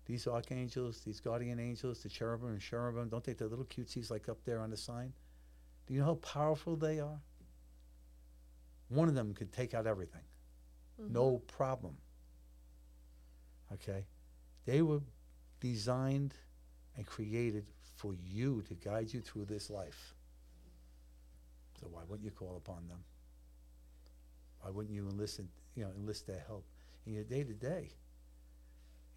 [0.06, 4.30] These archangels, these guardian angels, the cherubim and cherubim, don't they the little cutesies like
[4.30, 5.14] up there on the sign?
[5.86, 7.20] Do you know how powerful they are?
[8.90, 10.24] One of them could take out everything.
[11.00, 11.12] Mhm.
[11.12, 11.98] No problem.
[13.74, 14.06] Okay?
[14.66, 15.02] They were
[15.60, 16.34] designed
[16.96, 17.66] and created
[17.96, 20.14] for you to guide you through this life.
[21.80, 23.04] So why wouldn't you call upon them?
[24.62, 26.66] Why wouldn't you enlist, in- you know, enlist their help
[27.06, 27.92] in your day to day?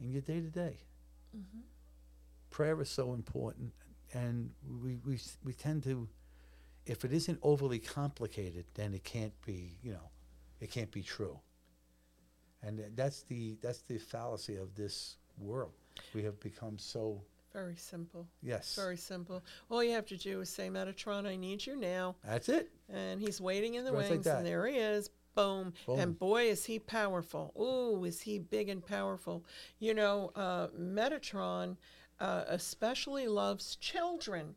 [0.01, 0.79] In your day to day,
[2.51, 3.73] prayer is so important,
[4.15, 4.51] and
[4.83, 6.09] we, we we tend to,
[6.87, 10.11] if it isn't overly complicated, then it can't be, you know,
[10.61, 11.39] it can't be true.
[12.63, 15.73] And that's the that's the fallacy of this world.
[16.15, 17.21] We have become so
[17.53, 18.27] Very simple.
[18.43, 18.77] Yes.
[18.77, 19.43] Very simple.
[19.71, 22.17] All you have to do is say, Metatron, I need you now.
[22.25, 22.71] That's it.
[22.89, 24.39] And he's waiting in the like wings, that.
[24.39, 25.11] and there he is.
[25.35, 25.73] Boom.
[25.87, 25.99] Boom.
[25.99, 27.53] And boy, is he powerful.
[27.61, 29.45] Ooh, is he big and powerful.
[29.79, 31.77] You know, uh, Metatron
[32.21, 34.55] uh, especially loves children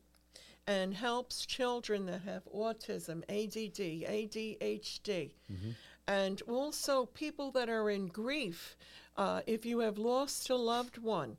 [0.68, 5.32] and helps children that have autism, ADD, ADHD,
[6.08, 8.78] and also people that are in grief.
[9.16, 11.38] Uh, if you have lost a loved one,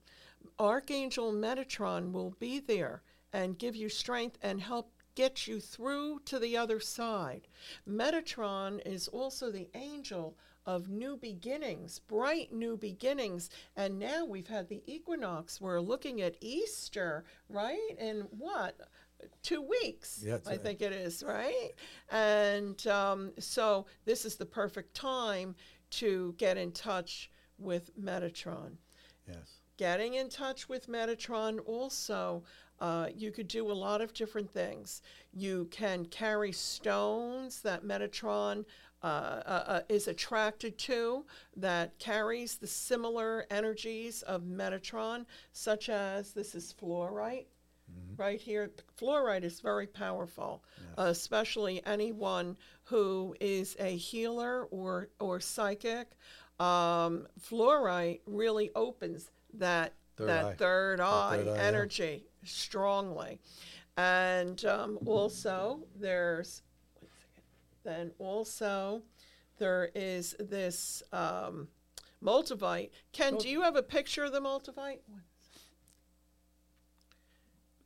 [0.58, 6.38] Archangel Metatron will be there and give you strength and help get you through to
[6.38, 7.46] the other side.
[7.88, 13.50] Metatron is also the angel of new beginnings, bright new beginnings.
[13.76, 15.60] And now we've had the equinox.
[15.60, 17.98] We're looking at Easter, right?
[17.98, 18.76] In what?
[19.42, 21.70] Two weeks, Yeah, I think it is, right?
[22.10, 25.54] And um, so this is the perfect time
[25.90, 28.76] to get in touch with Metatron
[29.26, 29.60] Yes.
[29.76, 32.44] getting in touch with Metatron also,
[32.80, 35.02] uh, you could do a lot of different things.
[35.32, 38.64] You can carry stones that Metatron
[39.02, 46.32] uh, uh, uh, is attracted to that carries the similar energies of Metatron, such as
[46.32, 47.46] this is fluorite.
[48.16, 50.62] Right here, fluorite is very powerful,
[50.96, 56.12] uh, especially anyone who is a healer or or psychic.
[56.60, 60.54] Um, fluorite really opens that Third that eye.
[60.54, 61.62] third eye third eye, yeah.
[61.62, 63.40] energy strongly,
[63.96, 66.62] and um, also there's
[67.02, 67.42] wait a second.
[67.82, 69.02] then also
[69.58, 71.66] there is this um,
[72.22, 72.90] moldavite.
[73.12, 75.00] Ken, do you have a picture of the moldavite?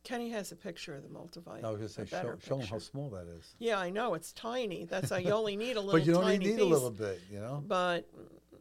[0.03, 1.63] Kenny has a picture of the moldavite.
[1.63, 3.53] I was going to say, show, show 'em how small that is.
[3.59, 4.85] Yeah, I know it's tiny.
[4.85, 5.99] That's why you only need a little.
[5.99, 6.61] But you only need piece.
[6.61, 7.63] a little bit, you know?
[7.67, 8.09] But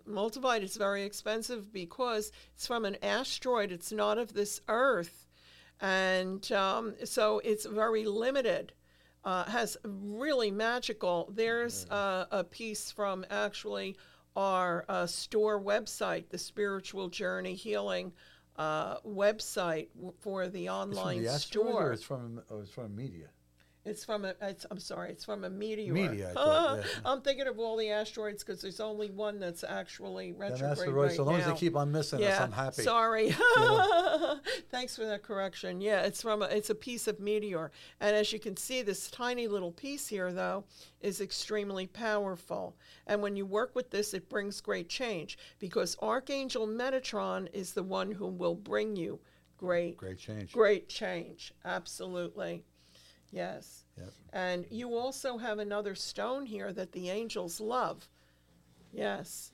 [0.09, 3.71] moldavite is very expensive because it's from an asteroid.
[3.73, 5.27] It's not of this Earth,
[5.81, 8.73] and um, so it's very limited.
[9.25, 11.29] Uh, has really magical.
[11.35, 13.97] There's uh, a piece from actually
[14.37, 18.12] our uh, store website, the Spiritual Journey Healing
[18.57, 21.92] uh, website w- for the online It's from the asteroid or store.
[21.92, 23.27] it's from, or it's from media?
[23.85, 24.35] It's from a.
[24.43, 25.11] It's, I'm sorry.
[25.11, 25.93] It's from a meteor.
[25.93, 26.85] Meteor, thought, yeah.
[27.05, 31.17] I'm thinking of all the asteroids because there's only one that's actually retrograde asteroid, right
[31.17, 31.41] so long now.
[31.41, 32.83] as they keep on missing us, I'm happy.
[32.83, 33.31] sorry.
[34.71, 35.81] Thanks for that correction.
[35.81, 39.11] Yeah, it's from a, it's a piece of meteor, and as you can see, this
[39.11, 40.64] tiny little piece here, though,
[41.01, 42.77] is extremely powerful.
[43.07, 47.83] And when you work with this, it brings great change because Archangel Metatron is the
[47.83, 49.21] one who will bring you
[49.57, 50.53] great Great change.
[50.53, 52.64] Great change, absolutely.
[53.31, 53.85] Yes.
[53.97, 54.12] Yep.
[54.33, 58.09] And you also have another stone here that the angels love.
[58.93, 59.53] Yes.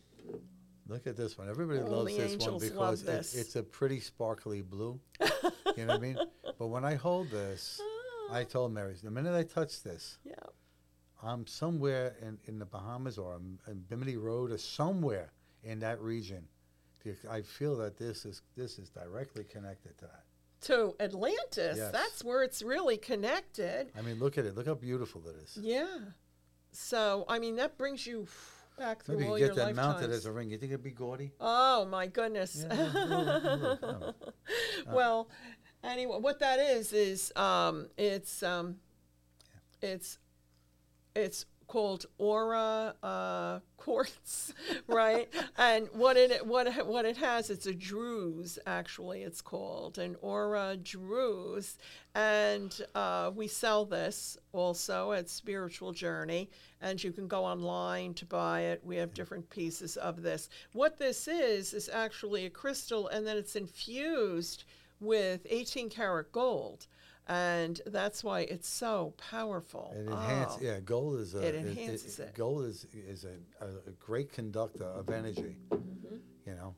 [0.87, 1.49] Look at this one.
[1.49, 3.35] Everybody All loves this one because it- this.
[3.35, 5.01] it's a pretty sparkly blue.
[5.21, 6.19] you know what I mean?
[6.57, 7.81] But when I hold this,
[8.31, 8.45] I ah.
[8.45, 10.35] told Mary, the minute I touch this, Yeah.
[11.21, 15.33] I'm somewhere in, in the Bahamas or I'm in Bimini Road or somewhere
[15.65, 16.47] in that region.
[17.29, 20.24] I feel that this is this is directly connected to that.
[20.65, 21.77] To Atlantis.
[21.77, 21.93] Yes.
[21.93, 23.93] That's where it's really connected.
[23.99, 24.57] I mean, look at it.
[24.57, 25.59] Look how beautiful that is.
[25.61, 25.87] Yeah.
[26.73, 28.27] So, I mean, that brings you
[28.79, 30.51] back through Maybe all you your get that mounted as a ring.
[30.51, 31.33] You think it'd be gaudy?
[31.41, 32.65] Oh my goodness.
[32.69, 34.35] Yeah, look, look, look, look.
[34.93, 35.29] well,
[35.83, 38.77] anyway, what that is is um, it's um,
[39.81, 40.19] it's
[41.15, 44.55] it's called aura uh, quartz,
[44.87, 45.29] right?
[45.59, 49.25] and what it what what it has, it's a druze actually.
[49.25, 51.77] It's called an aura druze,
[52.15, 56.49] and uh, we sell this also at Spiritual Journey,
[56.81, 58.81] and you can go online to buy it.
[58.85, 60.49] We have different pieces of this.
[60.75, 64.63] What this is is actually a crystal, and then it's infused
[65.01, 66.87] with 18 karat gold.
[67.27, 69.95] And that's why it's so powerful.
[69.97, 70.59] It enhances.
[70.61, 70.65] Oh.
[70.65, 71.41] Yeah, gold is a.
[71.41, 72.35] It enhances it.
[72.35, 75.57] Gold is is a, a, great conductor of energy.
[75.71, 76.17] Mm-hmm.
[76.47, 76.75] You know,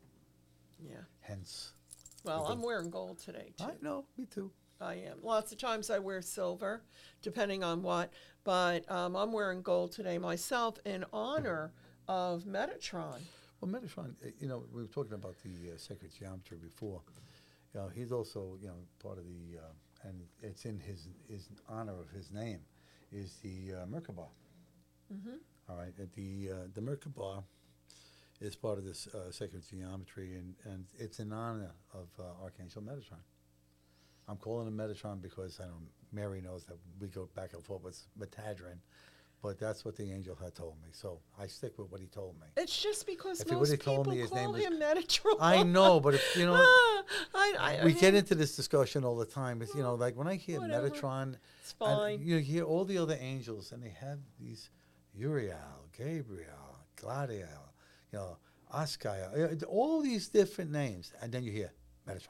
[0.89, 0.99] Yeah.
[1.21, 1.73] hence.
[2.23, 3.65] Well, I'm wearing gold today too.
[3.65, 4.05] I know.
[4.17, 4.51] Me too.
[4.81, 5.19] I am.
[5.23, 6.83] Lots of times I wear silver,
[7.23, 8.13] depending on what.
[8.45, 11.73] But um, I'm wearing gold today myself in honor
[12.09, 13.21] of Metatron.
[13.61, 17.01] Well, Metatron, uh, you know, we were talking about the uh, sacred geometry before.
[17.75, 19.73] You know, he's also, you know, part of the, uh,
[20.07, 22.61] and it's in his his honor of his name,
[23.13, 24.27] is the uh, Merkaba.
[25.13, 25.37] Mm-hmm.
[25.69, 27.43] All right, and the uh, the Merkaba
[28.41, 32.83] is part of this uh, sacred geometry, and, and it's in honor of uh, Archangel
[32.83, 33.23] Metatron.
[34.29, 35.89] I'm calling him Metatron because I don't.
[36.13, 38.79] Mary knows that we go back and forth with Metadrin,
[39.43, 40.89] but that's what the angel had told me.
[40.93, 42.47] So I stick with what he told me.
[42.57, 45.37] It's just because If he most people told me his name call was- him Metatron.
[45.41, 47.03] I know, but if, you know, I,
[47.35, 49.63] I, I we get mean, into this discussion all the time.
[49.63, 50.91] It's, you know, like when I hear Whatever.
[50.91, 52.21] Metatron, It's and fine.
[52.23, 54.71] you hear all the other angels, and they have these
[55.15, 55.57] Uriel,
[55.97, 57.49] Gabriel, Gladiel,
[58.13, 58.39] you know,
[58.75, 61.73] Askiel, uh, all these different names, and then you hear
[62.09, 62.29] Metatron.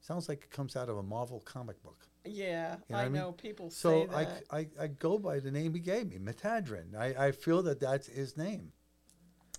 [0.00, 2.06] Sounds like it comes out of a Marvel comic book.
[2.24, 3.12] Yeah, You know I I mean?
[3.14, 4.44] know people So say I, that.
[4.50, 6.94] I, I go by the name he gave me, Metadrin.
[6.96, 8.72] I, I feel that that's his name.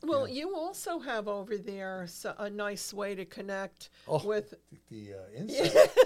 [0.02, 4.54] well, you also have over there so, a nice way to connect Oh, with.
[4.90, 5.40] the uh, Yeah.
[5.40, 5.98] insect.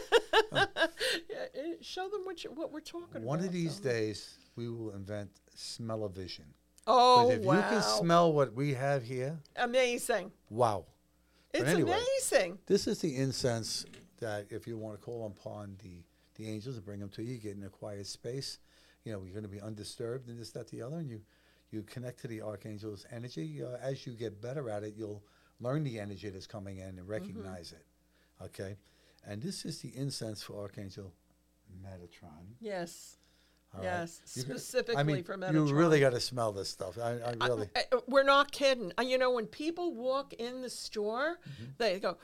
[1.30, 3.26] Yeah, Show them what you, what we're talking One about.
[3.28, 3.90] One of these though.
[3.90, 6.46] days, we will invent smell-o-vision.
[6.90, 7.56] Oh if wow!
[7.56, 10.32] you can smell what we have here, Amazing!
[10.50, 10.86] wow.
[11.54, 11.92] It's anyway.
[12.32, 12.60] amazing.
[12.68, 13.86] This is the incense
[14.20, 16.04] that if you want to call upon the,
[16.38, 18.60] the angels and bring them to you, you get in a quiet space.
[19.04, 21.22] You know, you're going to be undisturbed and this, that, the other, and you,
[21.72, 23.62] you connect to the archangel's energy.
[23.64, 25.24] Uh, as you get better at it, you'll
[25.60, 27.86] learn the energy that's coming in and recognize it.
[28.44, 28.76] Okay?
[29.26, 31.12] And this is the incense for Archangel
[31.84, 32.56] Metatron.
[32.60, 33.18] Yes.
[33.74, 33.86] all right?
[33.86, 35.54] Yes, can- specifically I mean, for Metatron.
[35.54, 36.98] You really got to smell this stuff.
[36.98, 37.70] I, I really.
[37.76, 38.92] I- I- we're not kidding.
[38.98, 41.40] Uh, You know, when people walk in the store,
[41.78, 42.24] they go, Mm-hmm.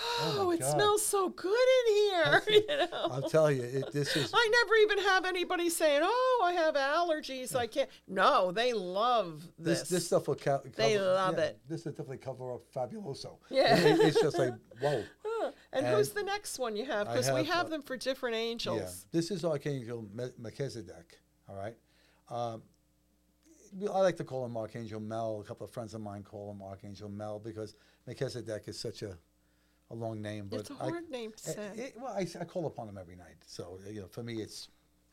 [0.00, 0.72] Oh, "Oh, it God.
[0.72, 3.08] smells so good in here." you know?
[3.10, 6.74] I'll tell you, it, this is I never even have anybody saying, "Oh, I have
[6.74, 7.54] allergies.
[7.54, 9.88] I can't." No, they love this this.
[9.88, 10.70] this stuff will co- cover.
[10.76, 11.60] They love yeah, it.
[11.68, 13.38] This will definitely cover up Fabuloso.
[13.50, 13.76] Yeah.
[13.76, 15.02] It- it's just like whoa.
[15.26, 15.50] Huh.
[15.72, 17.08] and, and who's the next one you have?
[17.08, 18.80] Because we have, have uh, them for different angels.
[18.80, 21.18] Yeah, this is Archangel Me- Melchizedek.
[21.48, 21.74] All right.
[22.30, 22.62] Um,
[23.92, 25.40] I like to call him Archangel Mel.
[25.40, 27.74] A couple of friends of mine call him Archangel Mel because
[28.06, 29.18] Melchizedek is such a,
[29.94, 30.48] a long name.
[30.50, 31.70] But It's a I- hard name to eh, say.
[31.76, 33.36] it- well, I, I call upon him every night.
[33.46, 34.68] So you know, for me, it's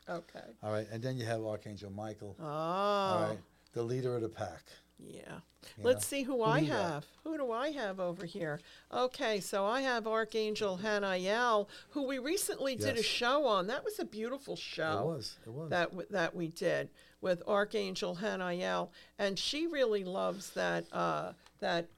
[0.08, 0.40] okay.
[0.62, 0.86] all right.
[0.92, 2.36] And then you have Archangel Michael.
[2.40, 2.44] Oh.
[2.44, 3.38] All right,
[3.72, 4.62] the leader of the pack.
[4.98, 5.38] Yeah.
[5.78, 6.16] you Let's know.
[6.18, 6.92] see who, Who I you got?
[6.92, 7.06] have.
[7.24, 8.60] Who do I have over here?
[8.92, 13.66] Okay, so I have Archangel Hanael, who we recently did a show on.
[13.66, 15.00] That was a beautiful show.
[15.00, 15.38] It was.
[15.46, 15.70] It was.
[15.70, 16.88] that w- that we did
[17.20, 21.88] with Archangel Haniel, and she really loves that uh, that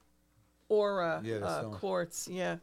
[0.75, 2.29] aura Yeah, uh, quartz.
[2.29, 2.57] Yeah,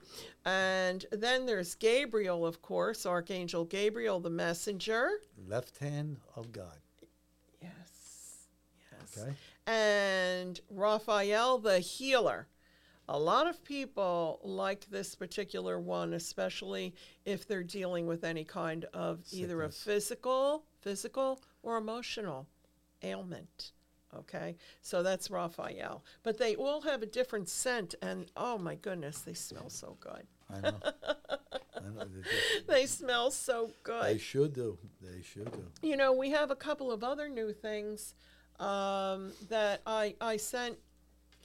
[0.45, 5.09] and then there's Gabriel, of course, Archangel Gabriel, the messenger.
[5.47, 6.78] Left hand of God.
[7.62, 8.47] Yes,
[8.91, 9.18] yes.
[9.18, 9.34] Okay.
[9.68, 12.47] And Raphael, the healer.
[13.09, 16.93] A lot of people like this particular one, especially
[17.26, 22.47] if they're dealing with any kind of either a physical, physical or emotional
[23.03, 23.74] ailment.
[24.18, 26.03] Okay, so that's Raphael.
[26.24, 30.28] But they all have a different scent, and oh my goodness, they smell so good.
[30.53, 30.78] I know.
[31.78, 32.05] I know.
[32.05, 34.03] They, just- They smell so good.
[34.03, 34.78] they should do.
[35.01, 35.64] They should do.
[35.82, 38.14] you know, we have a couple of other new things
[38.59, 40.78] um, that I I sent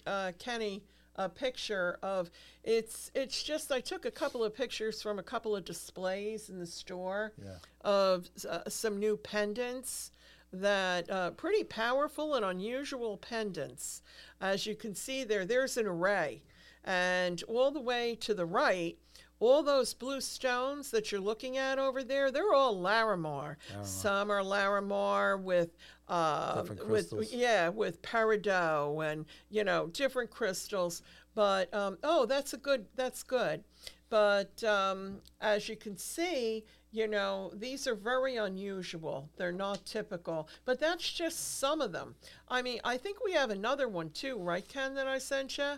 [0.07, 0.83] uh, Kenny
[1.15, 2.31] a picture of.
[2.65, 6.59] It's it's just I took a couple of pictures from a couple of displays in
[6.59, 7.55] the store Yeah.
[7.83, 10.11] of uh, some new pendants
[10.53, 14.03] that uh, pretty powerful and unusual pendants.
[14.41, 16.43] As you can see there, there's an array,
[16.85, 18.97] and all the way to the right.
[19.39, 23.57] All those blue stones that you're looking at over there, they're all Larimar.
[23.83, 25.77] Some are Larimar with,
[26.09, 31.03] uh, with yeah, with peridot and you know different crystals.
[31.35, 32.87] But um, oh, that's a good.
[32.97, 33.63] That's good.
[34.09, 39.29] But um, as you can see, you know these are very unusual.
[39.37, 40.49] They're not typical.
[40.65, 42.15] But that's just some of them.
[42.49, 44.95] I mean, I think we have another one too, right, Ken?
[44.95, 45.75] That I sent you.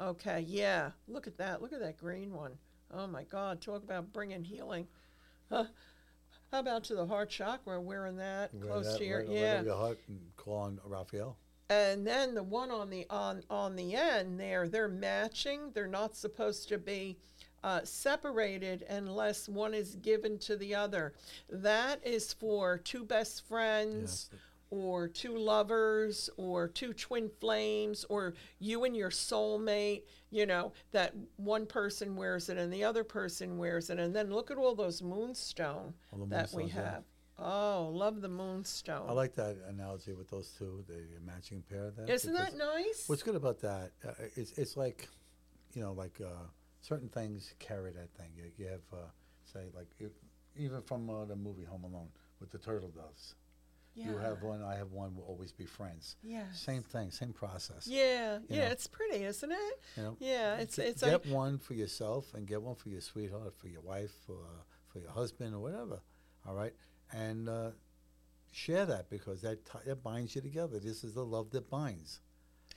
[0.00, 0.90] Okay, yeah.
[1.08, 1.60] Look at that.
[1.60, 2.52] Look at that green one.
[2.92, 3.60] Oh my God!
[3.60, 4.86] Talk about bringing healing.
[5.50, 5.64] Huh.
[6.52, 7.80] How about to the heart chakra?
[7.80, 9.54] Wearing that Right close at- to your right- right yeah.
[9.56, 11.36] over your heart and Raphael.
[11.70, 15.72] And then the one on the on on the end there, they're matching.
[15.74, 17.18] They're not supposed to be
[17.64, 21.12] uh, separated unless one is given to the other.
[21.48, 24.30] That is for two best friends.
[24.70, 31.14] Or two lovers, or two twin flames, or you and your soulmate, you know, that
[31.38, 33.98] one person wears it and the other person wears it.
[33.98, 36.90] And then look at all those moonstone All that we moonstones, yeah.
[36.90, 37.04] have.
[37.38, 39.08] Oh, love the moonstone.
[39.08, 41.90] I like that analogy with those two, the matching pair.
[41.90, 43.04] There, Isn't that nice?
[43.06, 43.92] What's good about that?
[44.06, 45.08] Uh, it's it's like,
[45.72, 46.44] you know, like uh,
[46.88, 48.30] certain things carry that thing.
[48.36, 48.96] You, you have, uh,
[49.52, 50.12] say, like if,
[50.56, 52.08] even from uh, the movie Home Alone
[52.40, 53.34] with the turtle doves.
[53.94, 54.10] Yeah.
[54.12, 55.14] You have one, I have one.
[55.16, 56.16] We'll always be friends.
[56.22, 56.44] Yeah.
[56.54, 57.88] Same thing, same process.
[57.88, 58.72] Yeah, you yeah, know.
[58.72, 59.80] it's pretty, isn't it?
[59.96, 62.90] You know, Yeah, it's Get- it's get like one for yourself and get one for
[62.90, 66.00] your sweetheart, for your wife, for uh, for your husband, or whatever.
[66.46, 66.72] All right,
[67.12, 67.70] and uh,
[68.52, 70.78] share that because that ti- that binds you together.
[70.78, 72.20] This is the love that binds.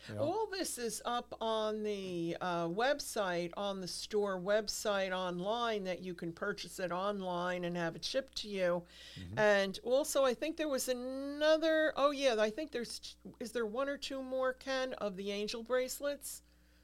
[0.10, 0.20] Know?
[0.20, 6.14] All this is up on the uh, website, on the store website online that you
[6.14, 8.84] can purchase it online and have it shipped to you.
[9.20, 9.40] Mm-hmm.
[9.40, 11.94] And also, I think there was another.
[11.96, 13.16] Oh yeah, I think there's.
[13.40, 16.42] Is there one or two more Ken of the angel bracelets?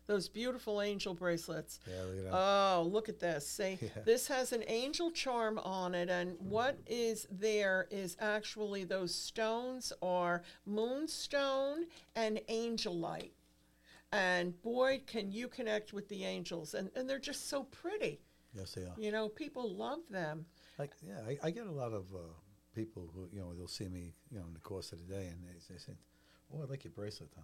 [0.08, 1.80] Those beautiful angel bracelets.
[1.86, 2.34] yeah, look at that.
[2.34, 3.48] Oh, look at this.
[3.48, 3.90] See, Yeah.
[4.06, 9.92] this has an angel charm on it, and what is there is actually those stones
[10.02, 11.86] are moonstone
[12.16, 13.32] and angelite.
[14.12, 18.22] And boy, can you connect with the angels, and, and they're just so pretty.
[18.54, 18.94] yes, they are.
[18.98, 20.46] You know, people love them.
[20.80, 22.20] Like, yeah, I, I get a lot of uh,
[22.74, 25.28] people who, you know, they'll see me, you know, in the course of the day,
[25.28, 25.94] and they, they say,
[26.54, 27.42] "Oh, I like your bracelet, huh?"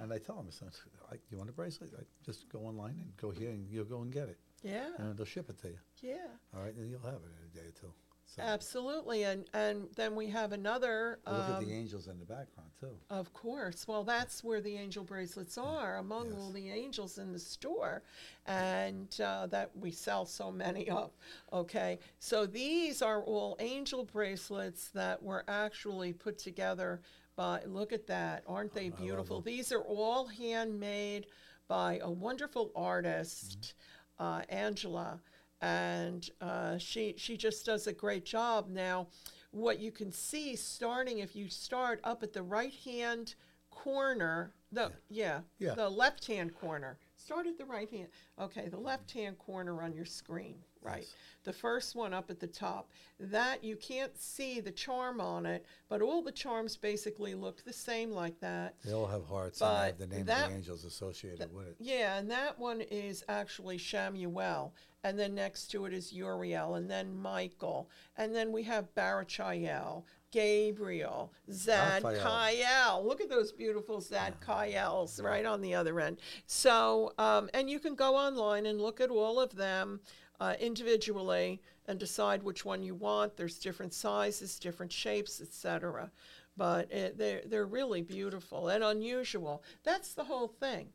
[0.00, 0.70] And I tell them, "Son,
[1.10, 1.90] I, you want a bracelet?
[1.98, 5.16] I just go online and go here, and you'll go and get it, Yeah, and
[5.16, 5.78] they'll ship it to you.
[6.02, 6.16] yeah.
[6.56, 7.92] All right, and you'll have it in a day or two.
[8.26, 11.18] So Absolutely, and and then we have another.
[11.26, 12.94] look at um, the angels in the background too.
[13.08, 13.88] Of course.
[13.88, 18.02] Well, that's where the angel bracelets are, among all the angels in the store,
[18.46, 21.10] and uh, that we sell so many of.
[21.54, 27.00] Okay, so these are all angel bracelets that were actually put together
[27.38, 29.40] by, look at that, aren't they beautiful?
[29.40, 31.26] These are all handmade
[31.68, 33.74] by a wonderful artist,
[34.18, 35.20] uh, Angela,
[35.60, 38.68] and uh, she she just does a great job.
[38.68, 39.06] Now,
[39.52, 43.36] what you can see starting if you start up at the right hand
[43.70, 45.74] corner, the yeah, Yeah.
[45.74, 46.98] the left hand corner.
[47.14, 48.08] Start at the right hand.
[48.40, 51.00] Okay, the left hand corner on your screen, right?
[51.00, 51.14] Yes.
[51.44, 52.90] The first one up at the top.
[53.20, 57.72] That you can't see the charm on it, but all the charms basically look the
[57.72, 58.74] same like that.
[58.84, 61.68] They all have hearts and they have the name that- of the angels associated with
[61.68, 61.76] it.
[61.78, 64.72] Yeah, and that one is actually Shamuel,
[65.04, 70.04] and then next to it is Uriel, and then Michael, and then we have Barachiel,
[70.30, 73.04] Gabriel, Zadkiel.
[73.04, 76.18] Look at those beautiful Zadkiels right on the other end.
[76.46, 80.00] So, um, and you can go online and look at all of them
[80.40, 83.36] uh, individually and decide which one you want.
[83.36, 86.10] There's different sizes, different shapes, etc.
[86.56, 89.62] But it, they're they're really beautiful and unusual.
[89.84, 90.88] That's the whole thing.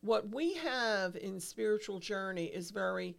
[0.00, 3.16] What we have in spiritual journey is very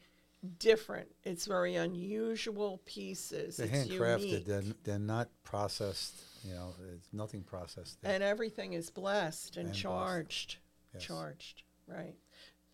[0.59, 1.09] different.
[1.25, 3.57] It's very unusual pieces.
[3.57, 4.21] They're it's handcrafted.
[4.29, 4.45] unique.
[4.45, 6.15] They're, they're not processed.
[6.45, 8.01] You know, it's nothing processed.
[8.01, 8.13] there.
[8.13, 9.81] and everything is blessed and, And blessed.
[9.81, 10.57] charged.
[10.93, 11.03] Yes.
[11.03, 12.15] Charged, right?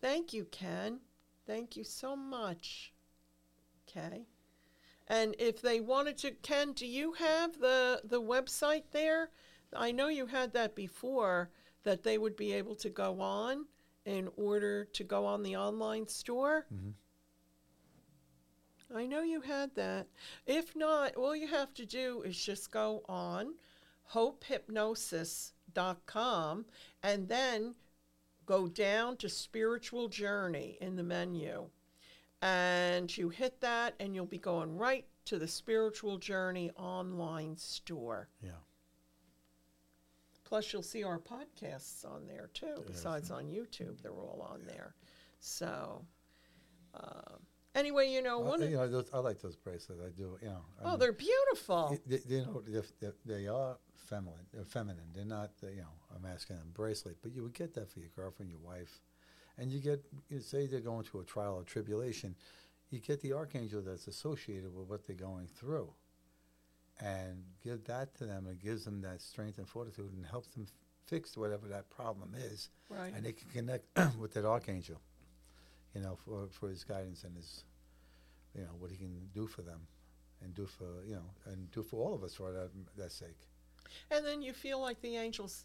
[0.00, 1.00] Thank you, Ken.
[1.48, 2.92] Thank you so much.
[3.88, 4.26] Okay.
[5.08, 9.30] And if they wanted to, Ken, do you have the the website there?
[9.72, 11.50] I know you had that before.
[11.84, 13.66] That they would be able to go on
[14.04, 16.66] in order to go on the online store.
[16.72, 16.94] Mhm.
[18.94, 20.08] I know you had that.
[20.46, 23.54] If not, all you have to do is just go on
[24.12, 26.66] hopehypnosis.com
[27.02, 27.74] and then
[28.46, 31.68] go down to spiritual journey in the menu.
[32.42, 38.28] And you hit that, and you'll be going right to the spiritual journey online store.
[38.42, 38.50] Yeah.
[40.44, 44.00] Plus, you'll see our podcasts on there too, besides on YouTube.
[44.00, 44.94] They're all on there.
[45.40, 46.04] So,
[46.94, 47.36] uh,
[47.74, 50.00] anyway, you know, I- one of, you know, those, I like those bracelets.
[50.00, 50.38] I do.
[50.40, 50.64] You know.
[50.80, 51.98] I oh, mean, they're beautiful.
[52.06, 54.46] They, they, know, they're, they're, feminine.
[54.52, 55.08] They're feminine.
[55.12, 57.16] They're not, uh, you know, a masculine bracelet.
[57.22, 59.00] But you would get that for your girlfriend, your wife,
[59.58, 60.04] and you get.
[60.28, 62.34] You say they're going through a trial or tribulation,
[62.90, 65.90] you get the archangel that's associated with what they're going through,
[67.00, 68.46] and give that to them.
[68.50, 70.72] It gives them that strength and fortitude, and helps them f-
[71.06, 73.12] fix whatever that problem is, Right.
[73.14, 73.84] and they can connect
[74.18, 75.00] with that archangel.
[75.94, 77.64] You know, for for his guidance and his,
[78.54, 79.80] you know, what he can do for them
[80.42, 83.38] and do for you know and do for all of us for that that sake.
[84.10, 85.64] And then you feel like the angel's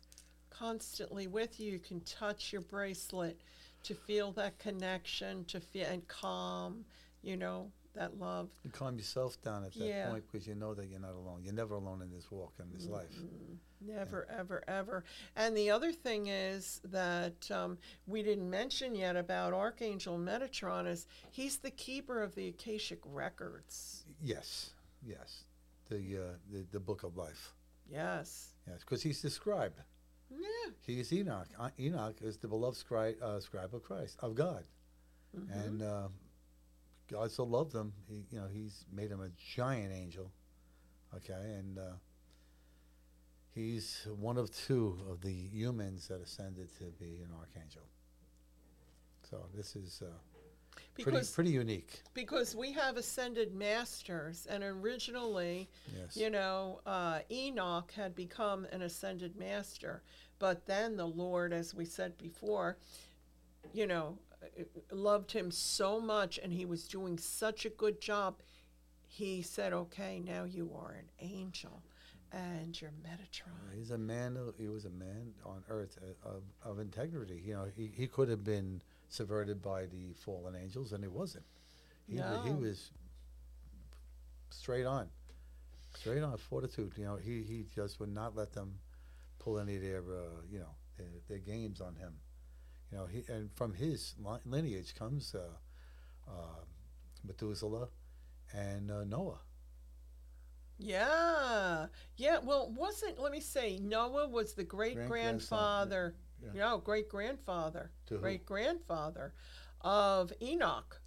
[0.49, 1.71] constantly with you.
[1.73, 3.41] You can touch your bracelet
[3.83, 6.85] to feel that connection, to feel and calm,
[7.21, 8.49] you know, that love.
[8.63, 10.09] You calm yourself down at that Yeah.
[10.09, 11.43] point because you know that you're not alone.
[11.43, 13.13] You're never alone in this walk in this life.
[13.81, 15.03] Never, ever, ever.
[15.35, 17.77] And the other thing is that um,
[18.07, 24.05] we didn't mention yet about Archangel Metatron is he's the keeper of the Akashic records.
[24.21, 24.69] Yes,
[25.05, 25.45] yes,
[25.89, 26.21] the uh,
[26.51, 27.53] the the book of life.
[27.91, 28.53] Yes.
[28.67, 29.79] Yes, because he's described.
[30.31, 30.71] Yeah.
[30.85, 31.47] He is Enoch.
[31.79, 34.63] Enoch is the beloved scribe, uh, scribe of Christ, of God,
[35.35, 35.65] Mhm.
[35.67, 36.09] and uh,
[37.07, 37.93] God so loved him.
[38.07, 40.31] He, you know, he's made him a giant angel.
[41.13, 41.93] Okay, and uh,
[43.53, 47.83] he's one of two of the humans that ascended to be an archangel.
[49.29, 50.11] So this is uh,
[50.95, 52.01] pretty because pretty unique.
[52.13, 56.15] because we have ascended masters, and originally, Yes.
[56.17, 60.03] you know, uh, Enoch had become an ascended master,
[60.39, 62.77] but then the Lord, as we said before,
[63.73, 64.63] you know, uh,
[64.95, 68.41] loved him so much, and he was doing such a good job.
[69.07, 71.83] He said, "Okay, now you are an angel,
[72.31, 74.37] and you're Metatron." He's a man.
[74.37, 77.41] Of, he was a man on earth uh, of, of integrity.
[77.45, 78.81] You know, he, he could have been
[79.11, 81.45] subverted by the fallen angels, and he wasn't.
[82.09, 82.91] He, wa- he was
[84.51, 85.09] straight on,
[85.95, 86.93] straight on fortitude.
[86.97, 88.79] You know, he, he just would not let them
[89.39, 92.13] pull any of their uh, you know their, their games on him.
[92.91, 95.39] You know, he and from his li- lineage comes uh,
[96.31, 96.63] uh,
[97.25, 97.89] Methuselah
[98.53, 99.39] and uh, Noah.
[100.79, 101.87] Yeah,
[102.17, 102.39] yeah.
[102.43, 106.51] Well, wasn't let me say Noah was the great grandfather, yeah.
[106.59, 108.19] no, great grandfather, To who?
[108.21, 109.33] great grandfather
[109.81, 111.01] of Enoch.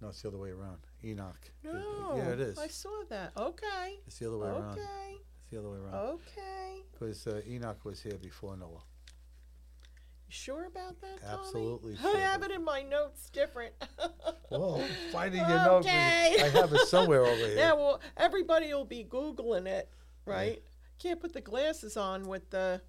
[0.00, 0.78] No, it's the other way around.
[1.04, 1.50] Enoch.
[1.62, 2.58] No, Yeah, it is.
[2.58, 3.32] I saw that.
[3.36, 4.72] Okay, It's the other way around.
[4.78, 5.94] okay, It's the other way around.
[5.94, 6.82] okay.
[6.92, 8.82] Because uh, Enoch was here before Noah.
[10.26, 11.38] You sure about that, Tommy?
[11.40, 13.74] Absolutely I sure have it in my notes different.
[14.50, 15.78] Well, finding your note.
[15.86, 16.36] Okay.
[16.42, 17.54] I have it somewhere over here.
[17.56, 19.88] yeah, well, everybody will be googling it,
[20.26, 20.60] right?
[20.98, 22.82] Can't put the glasses on with the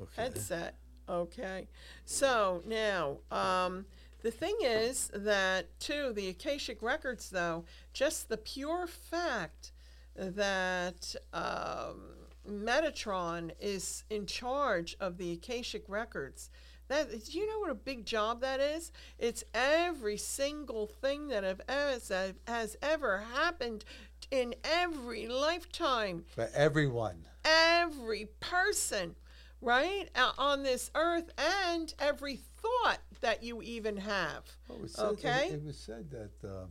[0.00, 0.22] Okay.
[0.22, 0.74] headset.
[1.08, 1.68] Okay.
[2.04, 3.86] So now, um,
[4.22, 9.72] the thing is that, too, the Akashic Records, though, just the pure fact
[10.16, 12.00] that um,
[12.48, 16.50] Metatron is in charge of the Akashic Records.
[16.88, 18.92] That, do you know what a big job that is?
[19.18, 22.10] It's every single thing that have, has,
[22.46, 23.84] has ever happened
[24.30, 27.26] in every lifetime For everyone.
[27.44, 29.14] every person,
[29.60, 34.44] right, uh, on this earth and every thought that you even have.
[34.70, 35.48] Oh, it was said, Okay.
[35.48, 36.66] It, it was said that uh,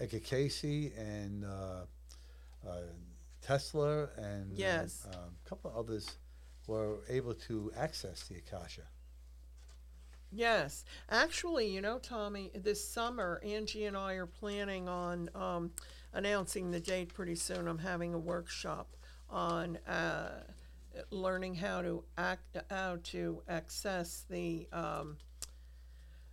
[0.00, 0.64] Edgar Cayce
[0.96, 2.80] and uh, uh,
[3.42, 5.06] Tesla and um, Yes.
[5.12, 6.16] um, a couple of others
[6.66, 8.82] were able to access the Akasha.
[10.32, 10.84] Yes.
[11.08, 15.70] Actually, you know, Tommy, this summer, Angie and I are planning on um,
[16.12, 17.68] announcing the date pretty soon.
[17.68, 18.96] I'm having a workshop
[19.30, 20.42] on uh,
[21.10, 25.16] learning how to act, how to access the um,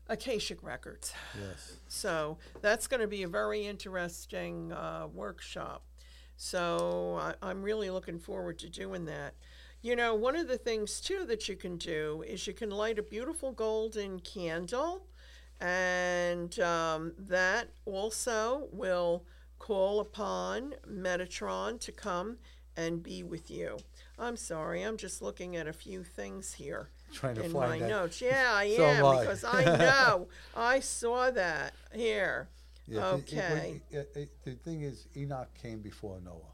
[0.08, 1.14] Akashic records.
[1.40, 1.78] Yes.
[1.88, 5.84] So that's going to be a very interesting uh, workshop.
[6.36, 9.34] So I, I'm really looking forward to doing that.
[9.82, 13.00] You know, one of the things too that you can do is you can light
[13.00, 15.06] a beautiful golden candle,
[15.60, 19.26] and um, that also will
[19.60, 22.38] call upon Metatron to come
[22.76, 23.78] and be with you.
[24.20, 27.82] I'm sorry, I'm just looking at a few things here Trying to in my find
[27.84, 27.90] that.
[27.90, 28.22] notes.
[28.22, 29.20] Yeah, I So am am I.
[29.22, 32.48] because I know I saw that here.
[32.88, 33.82] Yeah, it- it- Okay.
[33.92, 36.54] it- it- the thing is, Enoch came before Noah.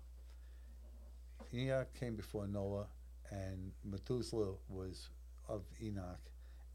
[1.54, 2.86] Enoch came before Noah,
[3.32, 5.10] and Methuselah was
[5.48, 6.20] of Enoch,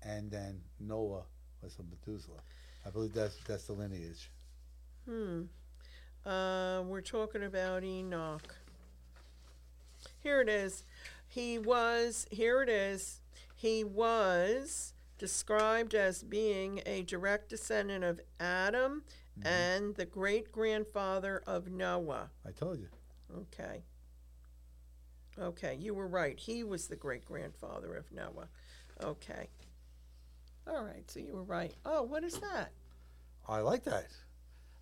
[0.03, 1.23] and then Noah
[1.63, 2.41] was of Methuselah.
[2.85, 4.31] I believe that's that's the lineage.
[5.09, 5.43] Hmm.
[6.27, 8.55] Uh, we're talking about Enoch.
[10.25, 10.85] Here it is.
[11.29, 13.21] He was, here it is.
[13.55, 19.05] He was described as being a direct descendant of Adam
[19.39, 19.47] mm-hmm.
[19.47, 22.31] and the great grandfather of Noah.
[22.47, 22.89] I told you.
[23.37, 23.85] Okay.
[25.39, 26.39] Okay, you were right.
[26.41, 28.49] He was the great grandfather of Noah.
[29.03, 29.51] Okay.
[30.67, 31.75] All right, so you were right.
[31.85, 32.73] Oh, what is that?
[33.47, 34.07] I like that.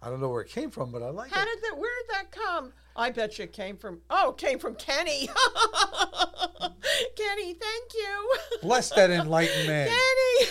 [0.02, 1.44] I don't know where it came from, but I like How it.
[1.44, 1.78] How did that?
[1.78, 2.72] Where did that come?
[2.96, 4.00] I bet you it came from.
[4.10, 5.28] Oh, it came from Kenny.
[7.16, 8.34] Kenny, thank you.
[8.62, 9.88] Bless that enlightened man.
[9.88, 10.48] Kenny.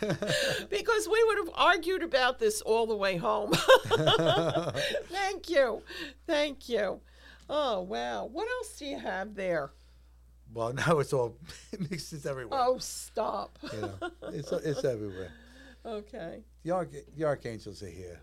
[0.70, 3.52] because we would have argued about this all the way home.
[5.10, 5.82] thank you,
[6.26, 7.00] thank you.
[7.50, 9.72] Oh wow, what else do you have there?
[10.54, 11.36] well, now it's all
[11.90, 12.12] mixed.
[12.12, 12.60] It's everywhere.
[12.62, 13.58] Oh, stop.
[13.72, 15.32] You know, it's it's everywhere.
[15.86, 16.42] Okay.
[16.64, 18.20] The, arch- the archangels are here.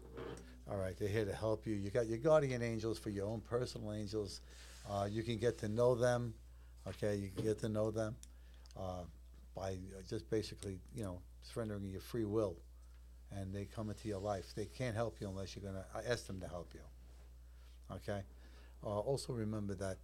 [0.70, 1.76] All right, they're here to help you.
[1.76, 4.41] You got your guardian angels for your own personal angels.
[4.89, 6.34] Uh, you can get to know them.
[6.88, 8.16] Okay, you can get to know them
[8.78, 9.03] uh,
[9.55, 9.78] by
[10.09, 12.57] just basically, you know, surrendering your free will,
[13.32, 14.53] and they come into your life.
[14.55, 16.82] They can't help you unless you're gonna ask them to help you.
[17.95, 18.24] Okay.
[18.84, 19.97] Uh, also remember that,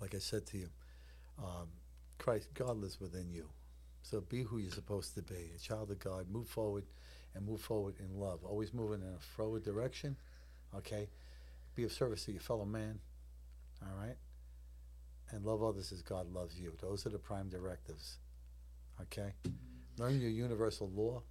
[0.00, 0.68] like I said to you,
[1.38, 1.68] um,
[2.18, 3.48] Christ, God lives within you.
[4.08, 6.30] So be who you're supposed to be, a child of God.
[6.30, 6.84] Move forward
[7.34, 8.44] and move forward in love.
[8.44, 10.16] Always moving in a forward direction.
[10.76, 11.08] Okay?
[11.74, 13.00] Be of service to your fellow man.
[13.82, 14.14] All right?
[15.32, 16.72] And love others as God loves you.
[16.80, 18.18] Those are the prime directives.
[19.02, 19.32] Okay?
[19.98, 21.22] learn your universal law,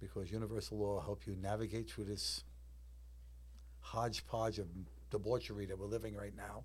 [0.00, 2.42] because universal law will help you navigate through this
[3.80, 4.66] hodgepodge of
[5.10, 6.64] debauchery that we're living right now.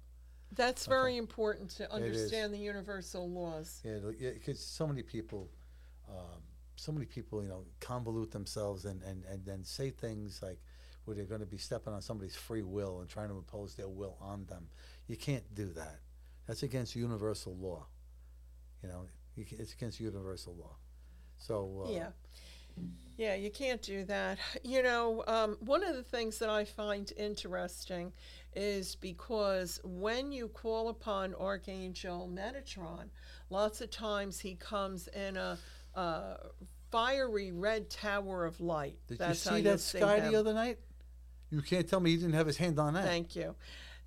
[0.55, 0.93] That's Okay.
[0.95, 3.81] very important to understand the universal laws.
[3.83, 3.99] Yeah,
[4.33, 5.49] because so many people,
[6.09, 6.41] um,
[6.75, 10.59] so many people, you know, convolute themselves and, and, and then say things like
[11.05, 13.87] where they're going to be stepping on somebody's free will and trying to impose their
[13.87, 14.67] will on them.
[15.07, 15.99] You can't do that.
[16.47, 17.85] That's against universal law.
[18.83, 19.05] You know,
[19.37, 20.75] it's against universal law.
[21.37, 22.07] So uh, Yeah.
[23.17, 24.39] Yeah, you can't do that.
[24.63, 28.13] You know, um, one of the things that I find interesting
[28.55, 33.05] is because when you call upon Archangel Metatron,
[33.49, 35.57] lots of times he comes in a,
[35.95, 36.37] uh
[36.91, 38.97] fiery red tower of light.
[39.07, 40.31] did That's you see that sky him.
[40.31, 40.77] the other night?
[41.49, 43.05] You can't tell me he didn't have his hand on that.
[43.05, 43.55] Thank you.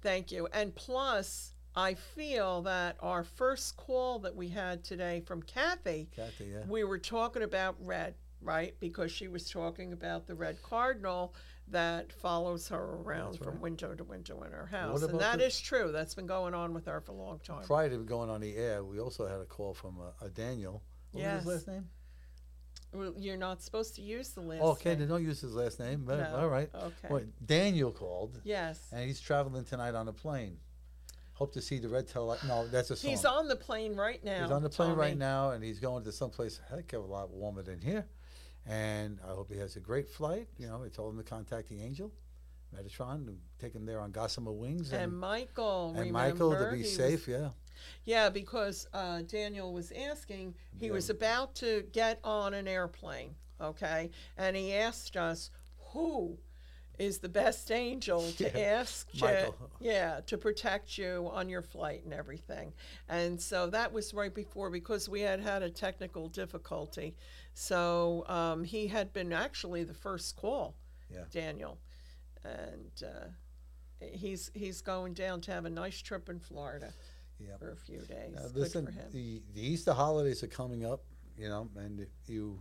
[0.03, 0.49] Thank you.
[0.53, 6.51] And plus, I feel that our first call that we had today from Kathy, Kathy,
[6.53, 6.61] yeah.
[6.69, 8.75] we were talking about red, right?
[8.81, 11.35] Because she was talking about the red cardinal
[11.75, 13.61] that follows her around That's from right.
[13.61, 15.03] window to window in her house.
[15.03, 15.91] And that the- is true.
[15.93, 17.65] That's been going on with her for a long time.
[17.65, 20.83] Prior to going on the air, we also had a call from a, a Daniel.
[21.13, 21.45] What Yes.
[21.45, 21.89] was his last name?
[22.93, 25.01] Well, You're not supposed to use the last Oh, okay, name.
[25.01, 26.05] they don't use his last name.
[26.05, 26.37] But, No.
[26.37, 26.71] All right.
[26.75, 27.09] Okay.
[27.11, 28.41] Well, Daniel called.
[28.45, 28.79] Yes.
[28.93, 30.59] And he's traveling tonight on a plane.
[31.33, 32.37] Hope to see the red tail.
[32.47, 33.11] No, that's a song.
[33.11, 34.43] He's on the plane right now.
[34.43, 37.31] He's on the plane right now, and he's going to someplace heck of a lot
[37.31, 38.07] warmer than here.
[38.67, 40.49] And I hope he has a great flight.
[40.59, 42.13] You know, I told him to contact the angel,
[42.75, 44.93] Metatron, to take him there on gossamer wings.
[44.93, 47.29] And And, Michael, and remember, Michael to be he was- safe.
[47.29, 47.51] yeah.
[48.05, 50.93] Yeah, because uh, Daniel was asking, he Yeah.
[50.93, 54.11] was about to get on an airplane, okay?
[54.39, 55.51] And he asked us
[55.93, 56.39] who
[56.99, 62.05] is the best angel to Yeah, ask to, yeah, to protect you on your flight
[62.05, 62.73] and everything.
[63.09, 67.17] And so that was right before because we had had a technical difficulty.
[67.55, 70.75] So um, he had been actually the first call,
[71.11, 71.25] Yeah.
[71.31, 71.79] Daniel.
[72.45, 73.27] And uh,
[74.13, 76.93] he's he's going down to have a nice trip in Florida
[77.39, 77.57] Yeah.
[77.59, 78.35] for a few days.
[78.35, 79.07] Now, Good listen, for him.
[79.13, 81.03] the the Easter holidays are coming up,
[81.39, 82.61] you know, and if you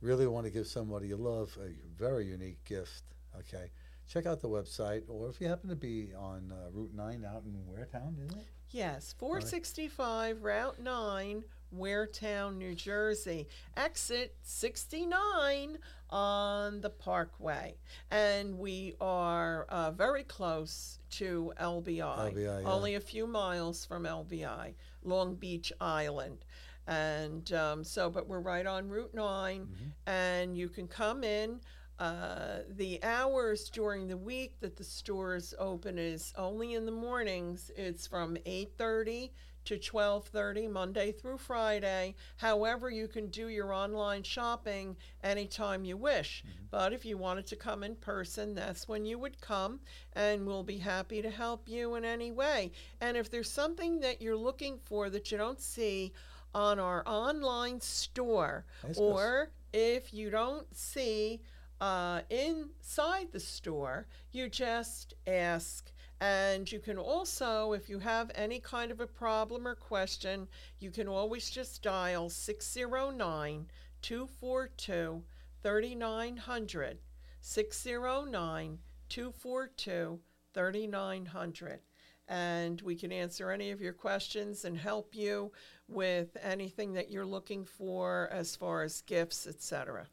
[0.00, 3.02] really want to give somebody you love a very unique gift,
[3.38, 3.70] okay,
[4.06, 7.42] check out the website, or if you happen to be on uh, Route Nine out
[7.44, 8.46] in Waretown, isn't it?
[8.70, 11.44] Yes, 465 Route 9,
[11.76, 13.48] Waretown, New Jersey.
[13.76, 15.78] Exit 69
[16.10, 17.74] on the Parkway.
[18.10, 22.34] And we are uh, very close to LBI.
[22.34, 22.68] LBI, yeah.
[22.70, 26.44] Only a few miles from LBI, Long Beach Island.
[26.86, 30.10] And um, so, but we're right on Route 9, Mm-hmm.
[30.10, 31.60] and you can come in.
[31.98, 36.90] Uh, the hours during the week that the store is open is only in the
[36.92, 37.70] mornings.
[37.76, 39.30] It's from 8:30
[39.64, 42.14] to 12:30 Monday through Friday.
[42.36, 46.44] However, you can do your online shopping anytime you wish.
[46.70, 49.80] But if you wanted to come in person, that's when you would come
[50.12, 52.72] and we'll be happy to help you in any way.
[53.00, 56.12] And if there's something that you're looking for that you don't see
[56.54, 58.64] on our online store
[58.96, 61.40] or if you don't see
[61.80, 65.90] uh, inside the store, you just ask.
[66.20, 70.48] And you can also, if you have any kind of a problem or question,
[70.78, 73.66] you can always just dial 609
[74.02, 75.22] 242
[75.62, 76.98] 3900.
[77.40, 80.20] 609 242
[80.54, 81.80] 3900.
[82.26, 85.52] And we can answer any of your questions and help you
[85.88, 90.06] with anything that you're looking for as far as gifts, etc.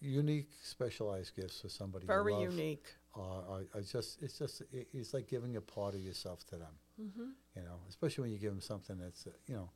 [0.00, 2.06] Unique, specialized gifts for somebody.
[2.06, 2.86] Very unique.
[3.18, 6.56] Are, are, are just it's just it, it's like giving a part of yourself to
[6.56, 6.74] them.
[6.96, 9.70] hmm You know, especially when you give them something that's uh, you know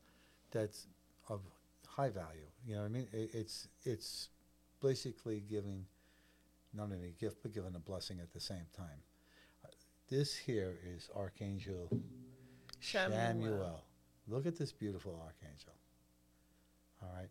[0.52, 0.86] that's
[1.28, 1.40] of
[1.86, 2.46] high value.
[2.66, 3.08] You know what I mean?
[3.12, 4.28] It, it's it's
[4.80, 5.86] basically giving
[6.72, 9.00] not only a gift but giving a blessing at the same time.
[9.64, 9.68] Uh,
[10.08, 11.88] This here is Archangel
[12.80, 13.80] Shamuel.
[14.28, 15.74] Look at this beautiful archangel.
[17.02, 17.28] All right.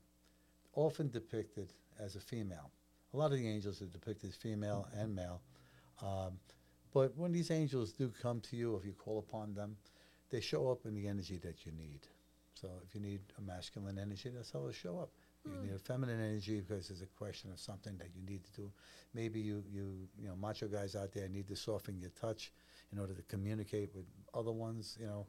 [0.74, 2.72] Often depicted as a female.
[3.14, 5.42] A lot of the angels are depicted as female and male.
[6.02, 6.40] Um,
[6.94, 9.78] but when these angels do come to you, if you call upon them,
[10.30, 12.02] they show up in the energy that you need.
[12.54, 15.10] So if you need a masculine energy, that's how they'll show up.
[15.44, 18.52] You need a feminine energy because there's a question of something that you need to
[18.52, 18.72] do.
[19.16, 22.52] Maybe you, you, you know, macho guys out there need to soften your touch
[22.92, 25.26] in order to communicate with other ones, you know.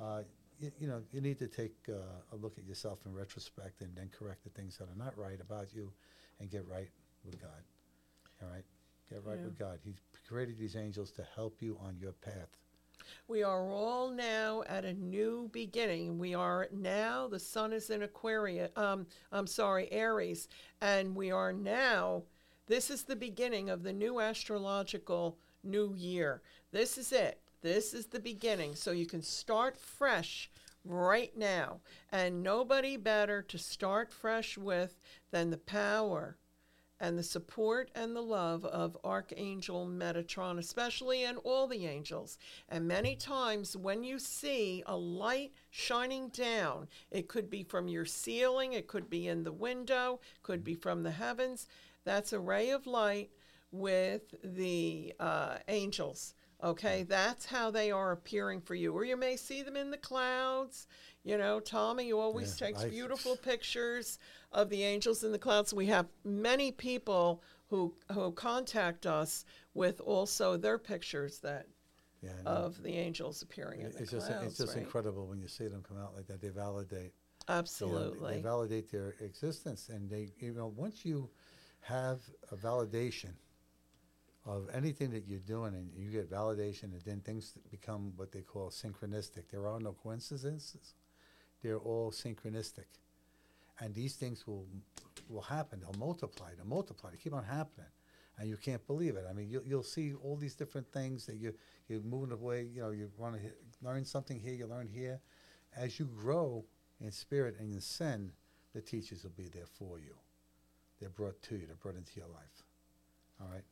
[0.00, 0.22] Uh,
[0.60, 1.94] you, you know, you need to take uh,
[2.32, 5.40] a look at yourself in retrospect and then correct the things that are not right
[5.40, 5.90] about you
[6.38, 6.90] and get right
[7.24, 7.64] with God.
[8.42, 8.64] All right?
[9.10, 9.44] Get right Yeah.
[9.44, 9.80] with God.
[9.82, 12.56] He's created these angels to help you on your path.
[13.26, 16.18] We are all now at a new beginning.
[16.18, 20.48] We are now, the sun is in Aquarius, um, I'm sorry, Aries,
[20.80, 22.24] and we are now,
[22.66, 26.40] this is the beginning of the new astrological new year.
[26.70, 27.40] This is it.
[27.62, 28.74] This is the beginning.
[28.76, 30.50] So you can start fresh
[30.84, 31.80] right now.
[32.12, 34.98] And nobody better to start fresh with
[35.30, 36.36] than the power
[37.00, 42.38] and the support and the love of Archangel Metatron, especially, and all the angels.
[42.68, 48.04] And many times when you see a light shining down, it could be from your
[48.04, 51.66] ceiling, it could be in the window, could be from the heavens.
[52.04, 53.30] That's a ray of light
[53.72, 56.34] with the uh, angels.
[56.62, 58.92] Okay, that's how they are appearing for you.
[58.92, 60.86] Or you may see them in the clouds.
[61.22, 64.18] You know, Tommy you always Yeah, takes I- beautiful pictures
[64.52, 65.74] of the angels in the clouds.
[65.74, 69.44] We have many people who who contact us
[69.74, 71.66] with also their pictures that
[72.22, 74.46] Yeah, of the angels appearing in the it's just clouds.
[74.46, 74.82] it's just right?
[74.84, 76.40] incredible when you see them come out like that.
[76.40, 77.12] They validate.
[77.12, 78.36] you know, Absolutely.
[78.36, 81.28] they validate their existence, and they you know once you
[81.80, 83.32] have a validation
[84.46, 88.40] of anything that you're doing, and you get validation, and then things become what they
[88.40, 89.48] call synchronistic.
[89.50, 90.94] There are no coincidences;
[91.62, 92.86] they're all synchronistic,
[93.80, 94.66] and these things will
[95.28, 95.80] will happen.
[95.80, 96.50] They'll multiply.
[96.56, 97.10] They'll multiply.
[97.10, 97.90] They keep on happening,
[98.38, 99.24] and you can't believe it.
[99.28, 101.54] I mean, you, you'll see all these different things that you
[101.88, 102.68] you're moving away.
[102.74, 103.40] You know, you want to
[103.82, 104.54] learn something here.
[104.54, 105.20] You learn here.
[105.76, 106.64] As you grow
[107.00, 108.32] in spirit and in sin,
[108.74, 110.14] the teachers will be there for you.
[111.00, 111.66] They're brought to you.
[111.66, 112.64] They're brought into your life.
[113.40, 113.64] All right.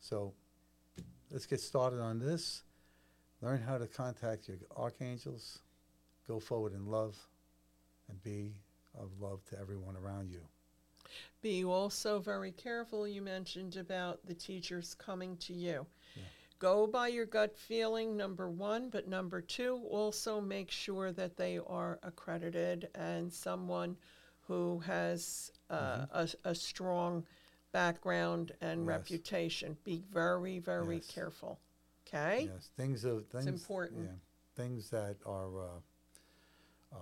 [0.00, 0.34] So
[1.30, 2.62] let's get started on this.
[3.40, 5.60] Learn how to contact your archangels.
[6.28, 7.16] Go forward in love,
[8.08, 8.54] and be
[8.98, 10.40] of love to everyone around you.
[11.42, 13.06] Be also very careful.
[13.06, 15.86] You mentioned about the teachers coming to you.
[16.16, 16.22] Yeah.
[16.58, 21.58] Go by your gut feeling, number one, but number two, also make sure that they
[21.66, 23.96] are accredited and someone
[24.46, 27.24] who has uh, a, a strong
[27.72, 28.88] background and Mm-hmm.
[28.90, 28.98] Yes.
[28.98, 29.76] reputation.
[29.84, 31.06] Be very, very Yes.
[31.06, 31.58] careful.
[32.06, 32.48] Okay?
[32.54, 33.46] Yes, things of things.
[33.46, 34.04] important.
[34.04, 35.58] Yeah, things that are.
[35.60, 35.66] Uh,
[36.92, 37.00] um,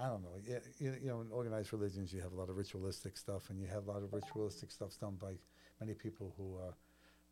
[0.00, 0.60] I don't know.
[0.78, 3.66] You, you know, in organized religions, you have a lot of ritualistic stuff, and you
[3.66, 5.32] have a lot of ritualistic stuff done by
[5.80, 6.74] many people who are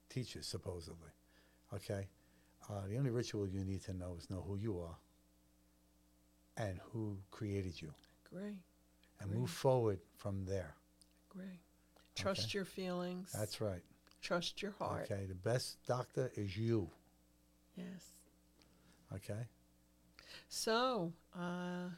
[0.09, 1.11] teachers, supposedly.
[1.75, 2.09] Okay,
[2.71, 4.97] uh, the only ritual you need to know is know who you are
[6.57, 7.93] and who created you,
[8.33, 8.59] Great,
[9.21, 9.41] and Great.
[9.41, 10.75] move forward from there.
[11.29, 11.61] great.
[12.15, 13.31] Trust your feelings.
[13.37, 13.83] That's right.
[14.23, 15.09] Trust your heart.
[15.11, 16.89] Okay, the best doctor is you.
[17.77, 18.17] Yes.
[19.15, 19.47] Okay.
[20.49, 21.91] So, uh, I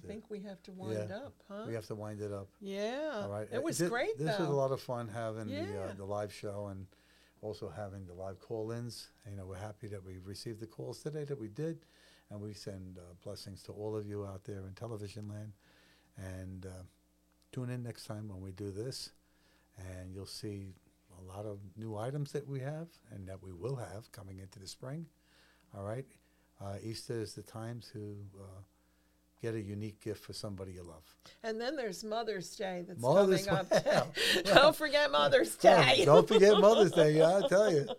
[0.00, 1.16] to- think we have to wind Yeah.
[1.16, 1.64] up, huh?
[1.66, 2.48] We have to wind it up.
[2.60, 3.20] yeah.
[3.24, 3.48] All right.
[3.52, 4.44] It was great, This though.
[4.44, 6.86] was a lot of fun having the uh, the live show and
[7.42, 9.08] also having the live call-ins.
[9.28, 11.84] You know, we're happy that we received the calls today that we did,
[12.30, 15.52] and we send uh, blessings to all of you out there in television land.
[16.16, 16.70] And uh,
[17.52, 19.10] tune in next time when we do this,
[19.76, 20.74] and you'll see
[21.18, 24.58] a lot of new items that we have and that we will have coming into
[24.58, 25.06] the spring.
[25.74, 26.06] All right.
[26.60, 28.62] Uh, Easter is the time to uh,
[29.42, 31.04] get a unique gift for somebody you love.
[31.42, 34.14] And then there's Mother's Day that's Mother's coming up.
[34.44, 36.02] Don't forget Mother's Day.
[36.04, 37.12] Don't forget Mother's Day.
[37.12, 37.86] Yeah, I tell you.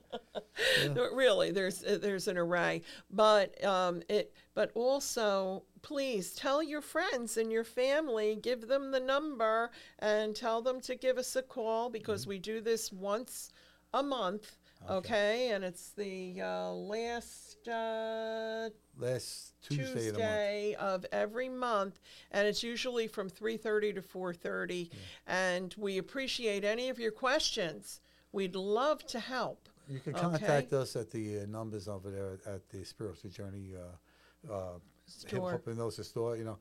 [0.96, 2.82] No, really, there's uh, there's an array,
[3.12, 9.00] but um, it but also please tell your friends and your family, give them the
[9.00, 13.52] number and tell them to give us a call because we do this once
[13.94, 14.58] a month.
[14.84, 14.94] Mm-hmm.
[14.94, 14.98] Okay.
[14.98, 20.16] Okay, and it's the uh, last uh, Last Tuesday, of.
[20.16, 22.00] Tuesday of every month,
[22.32, 24.90] and it's usually from 3:30 to 4:30.
[25.28, 28.02] And we appreciate any of your questions.
[28.32, 29.70] We'd love to help.
[29.88, 30.22] You can Okay.
[30.30, 35.52] contact us at the uh, numbers over there at the Spiritual Journey uh, uh, Store.
[35.52, 36.36] Hypnosis store.
[36.36, 36.60] You know,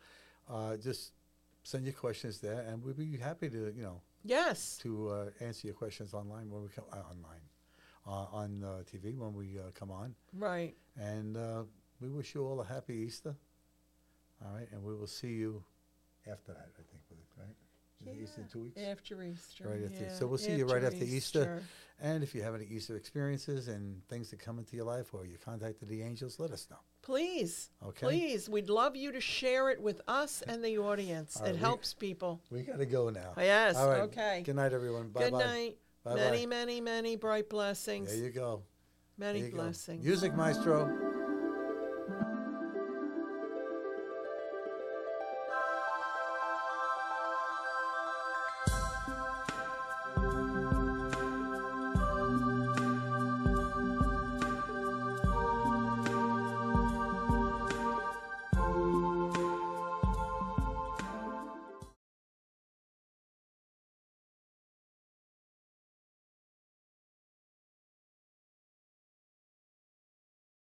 [0.49, 1.13] uh, just
[1.65, 4.79] send your questions there, and we'd be happy to you know Yes.
[4.83, 7.43] to uh, answer your questions online when we come uh, online
[8.07, 10.15] uh, on uh, TV when we uh, come on.
[10.33, 10.77] Right.
[11.01, 11.63] And uh,
[12.01, 13.35] we wish you all a happy Easter.
[14.45, 15.63] All right, and we will see you
[16.31, 16.69] after that.
[16.79, 17.57] I think, with it, right?
[18.07, 18.81] It Easter in two weeks.
[18.81, 19.69] After Easter.
[19.69, 21.63] Right after- yeah, so we'll see you right after Easter.
[21.99, 25.25] And if you have any Easter experiences and things that come into your life or
[25.25, 26.77] you contacted the angels, let us know.
[27.01, 27.71] Please.
[27.83, 28.07] Okay.
[28.07, 28.49] Please.
[28.51, 31.39] We'd love you to share it with us and the audience.
[31.41, 32.43] Right, it we- helps people.
[32.51, 33.33] We got to go now.
[33.39, 33.77] Yes.
[33.77, 34.03] All right.
[34.03, 34.43] Okay.
[34.45, 35.09] Good night, everyone.
[35.09, 35.45] Bye Good bye.
[35.45, 35.77] night.
[36.05, 36.17] Bye-bye.
[36.17, 38.09] Many, many, many bright blessings.
[38.09, 38.63] There you go.
[39.19, 39.57] Many you go.
[39.57, 40.05] blessings.
[40.05, 41.06] Music, maestro.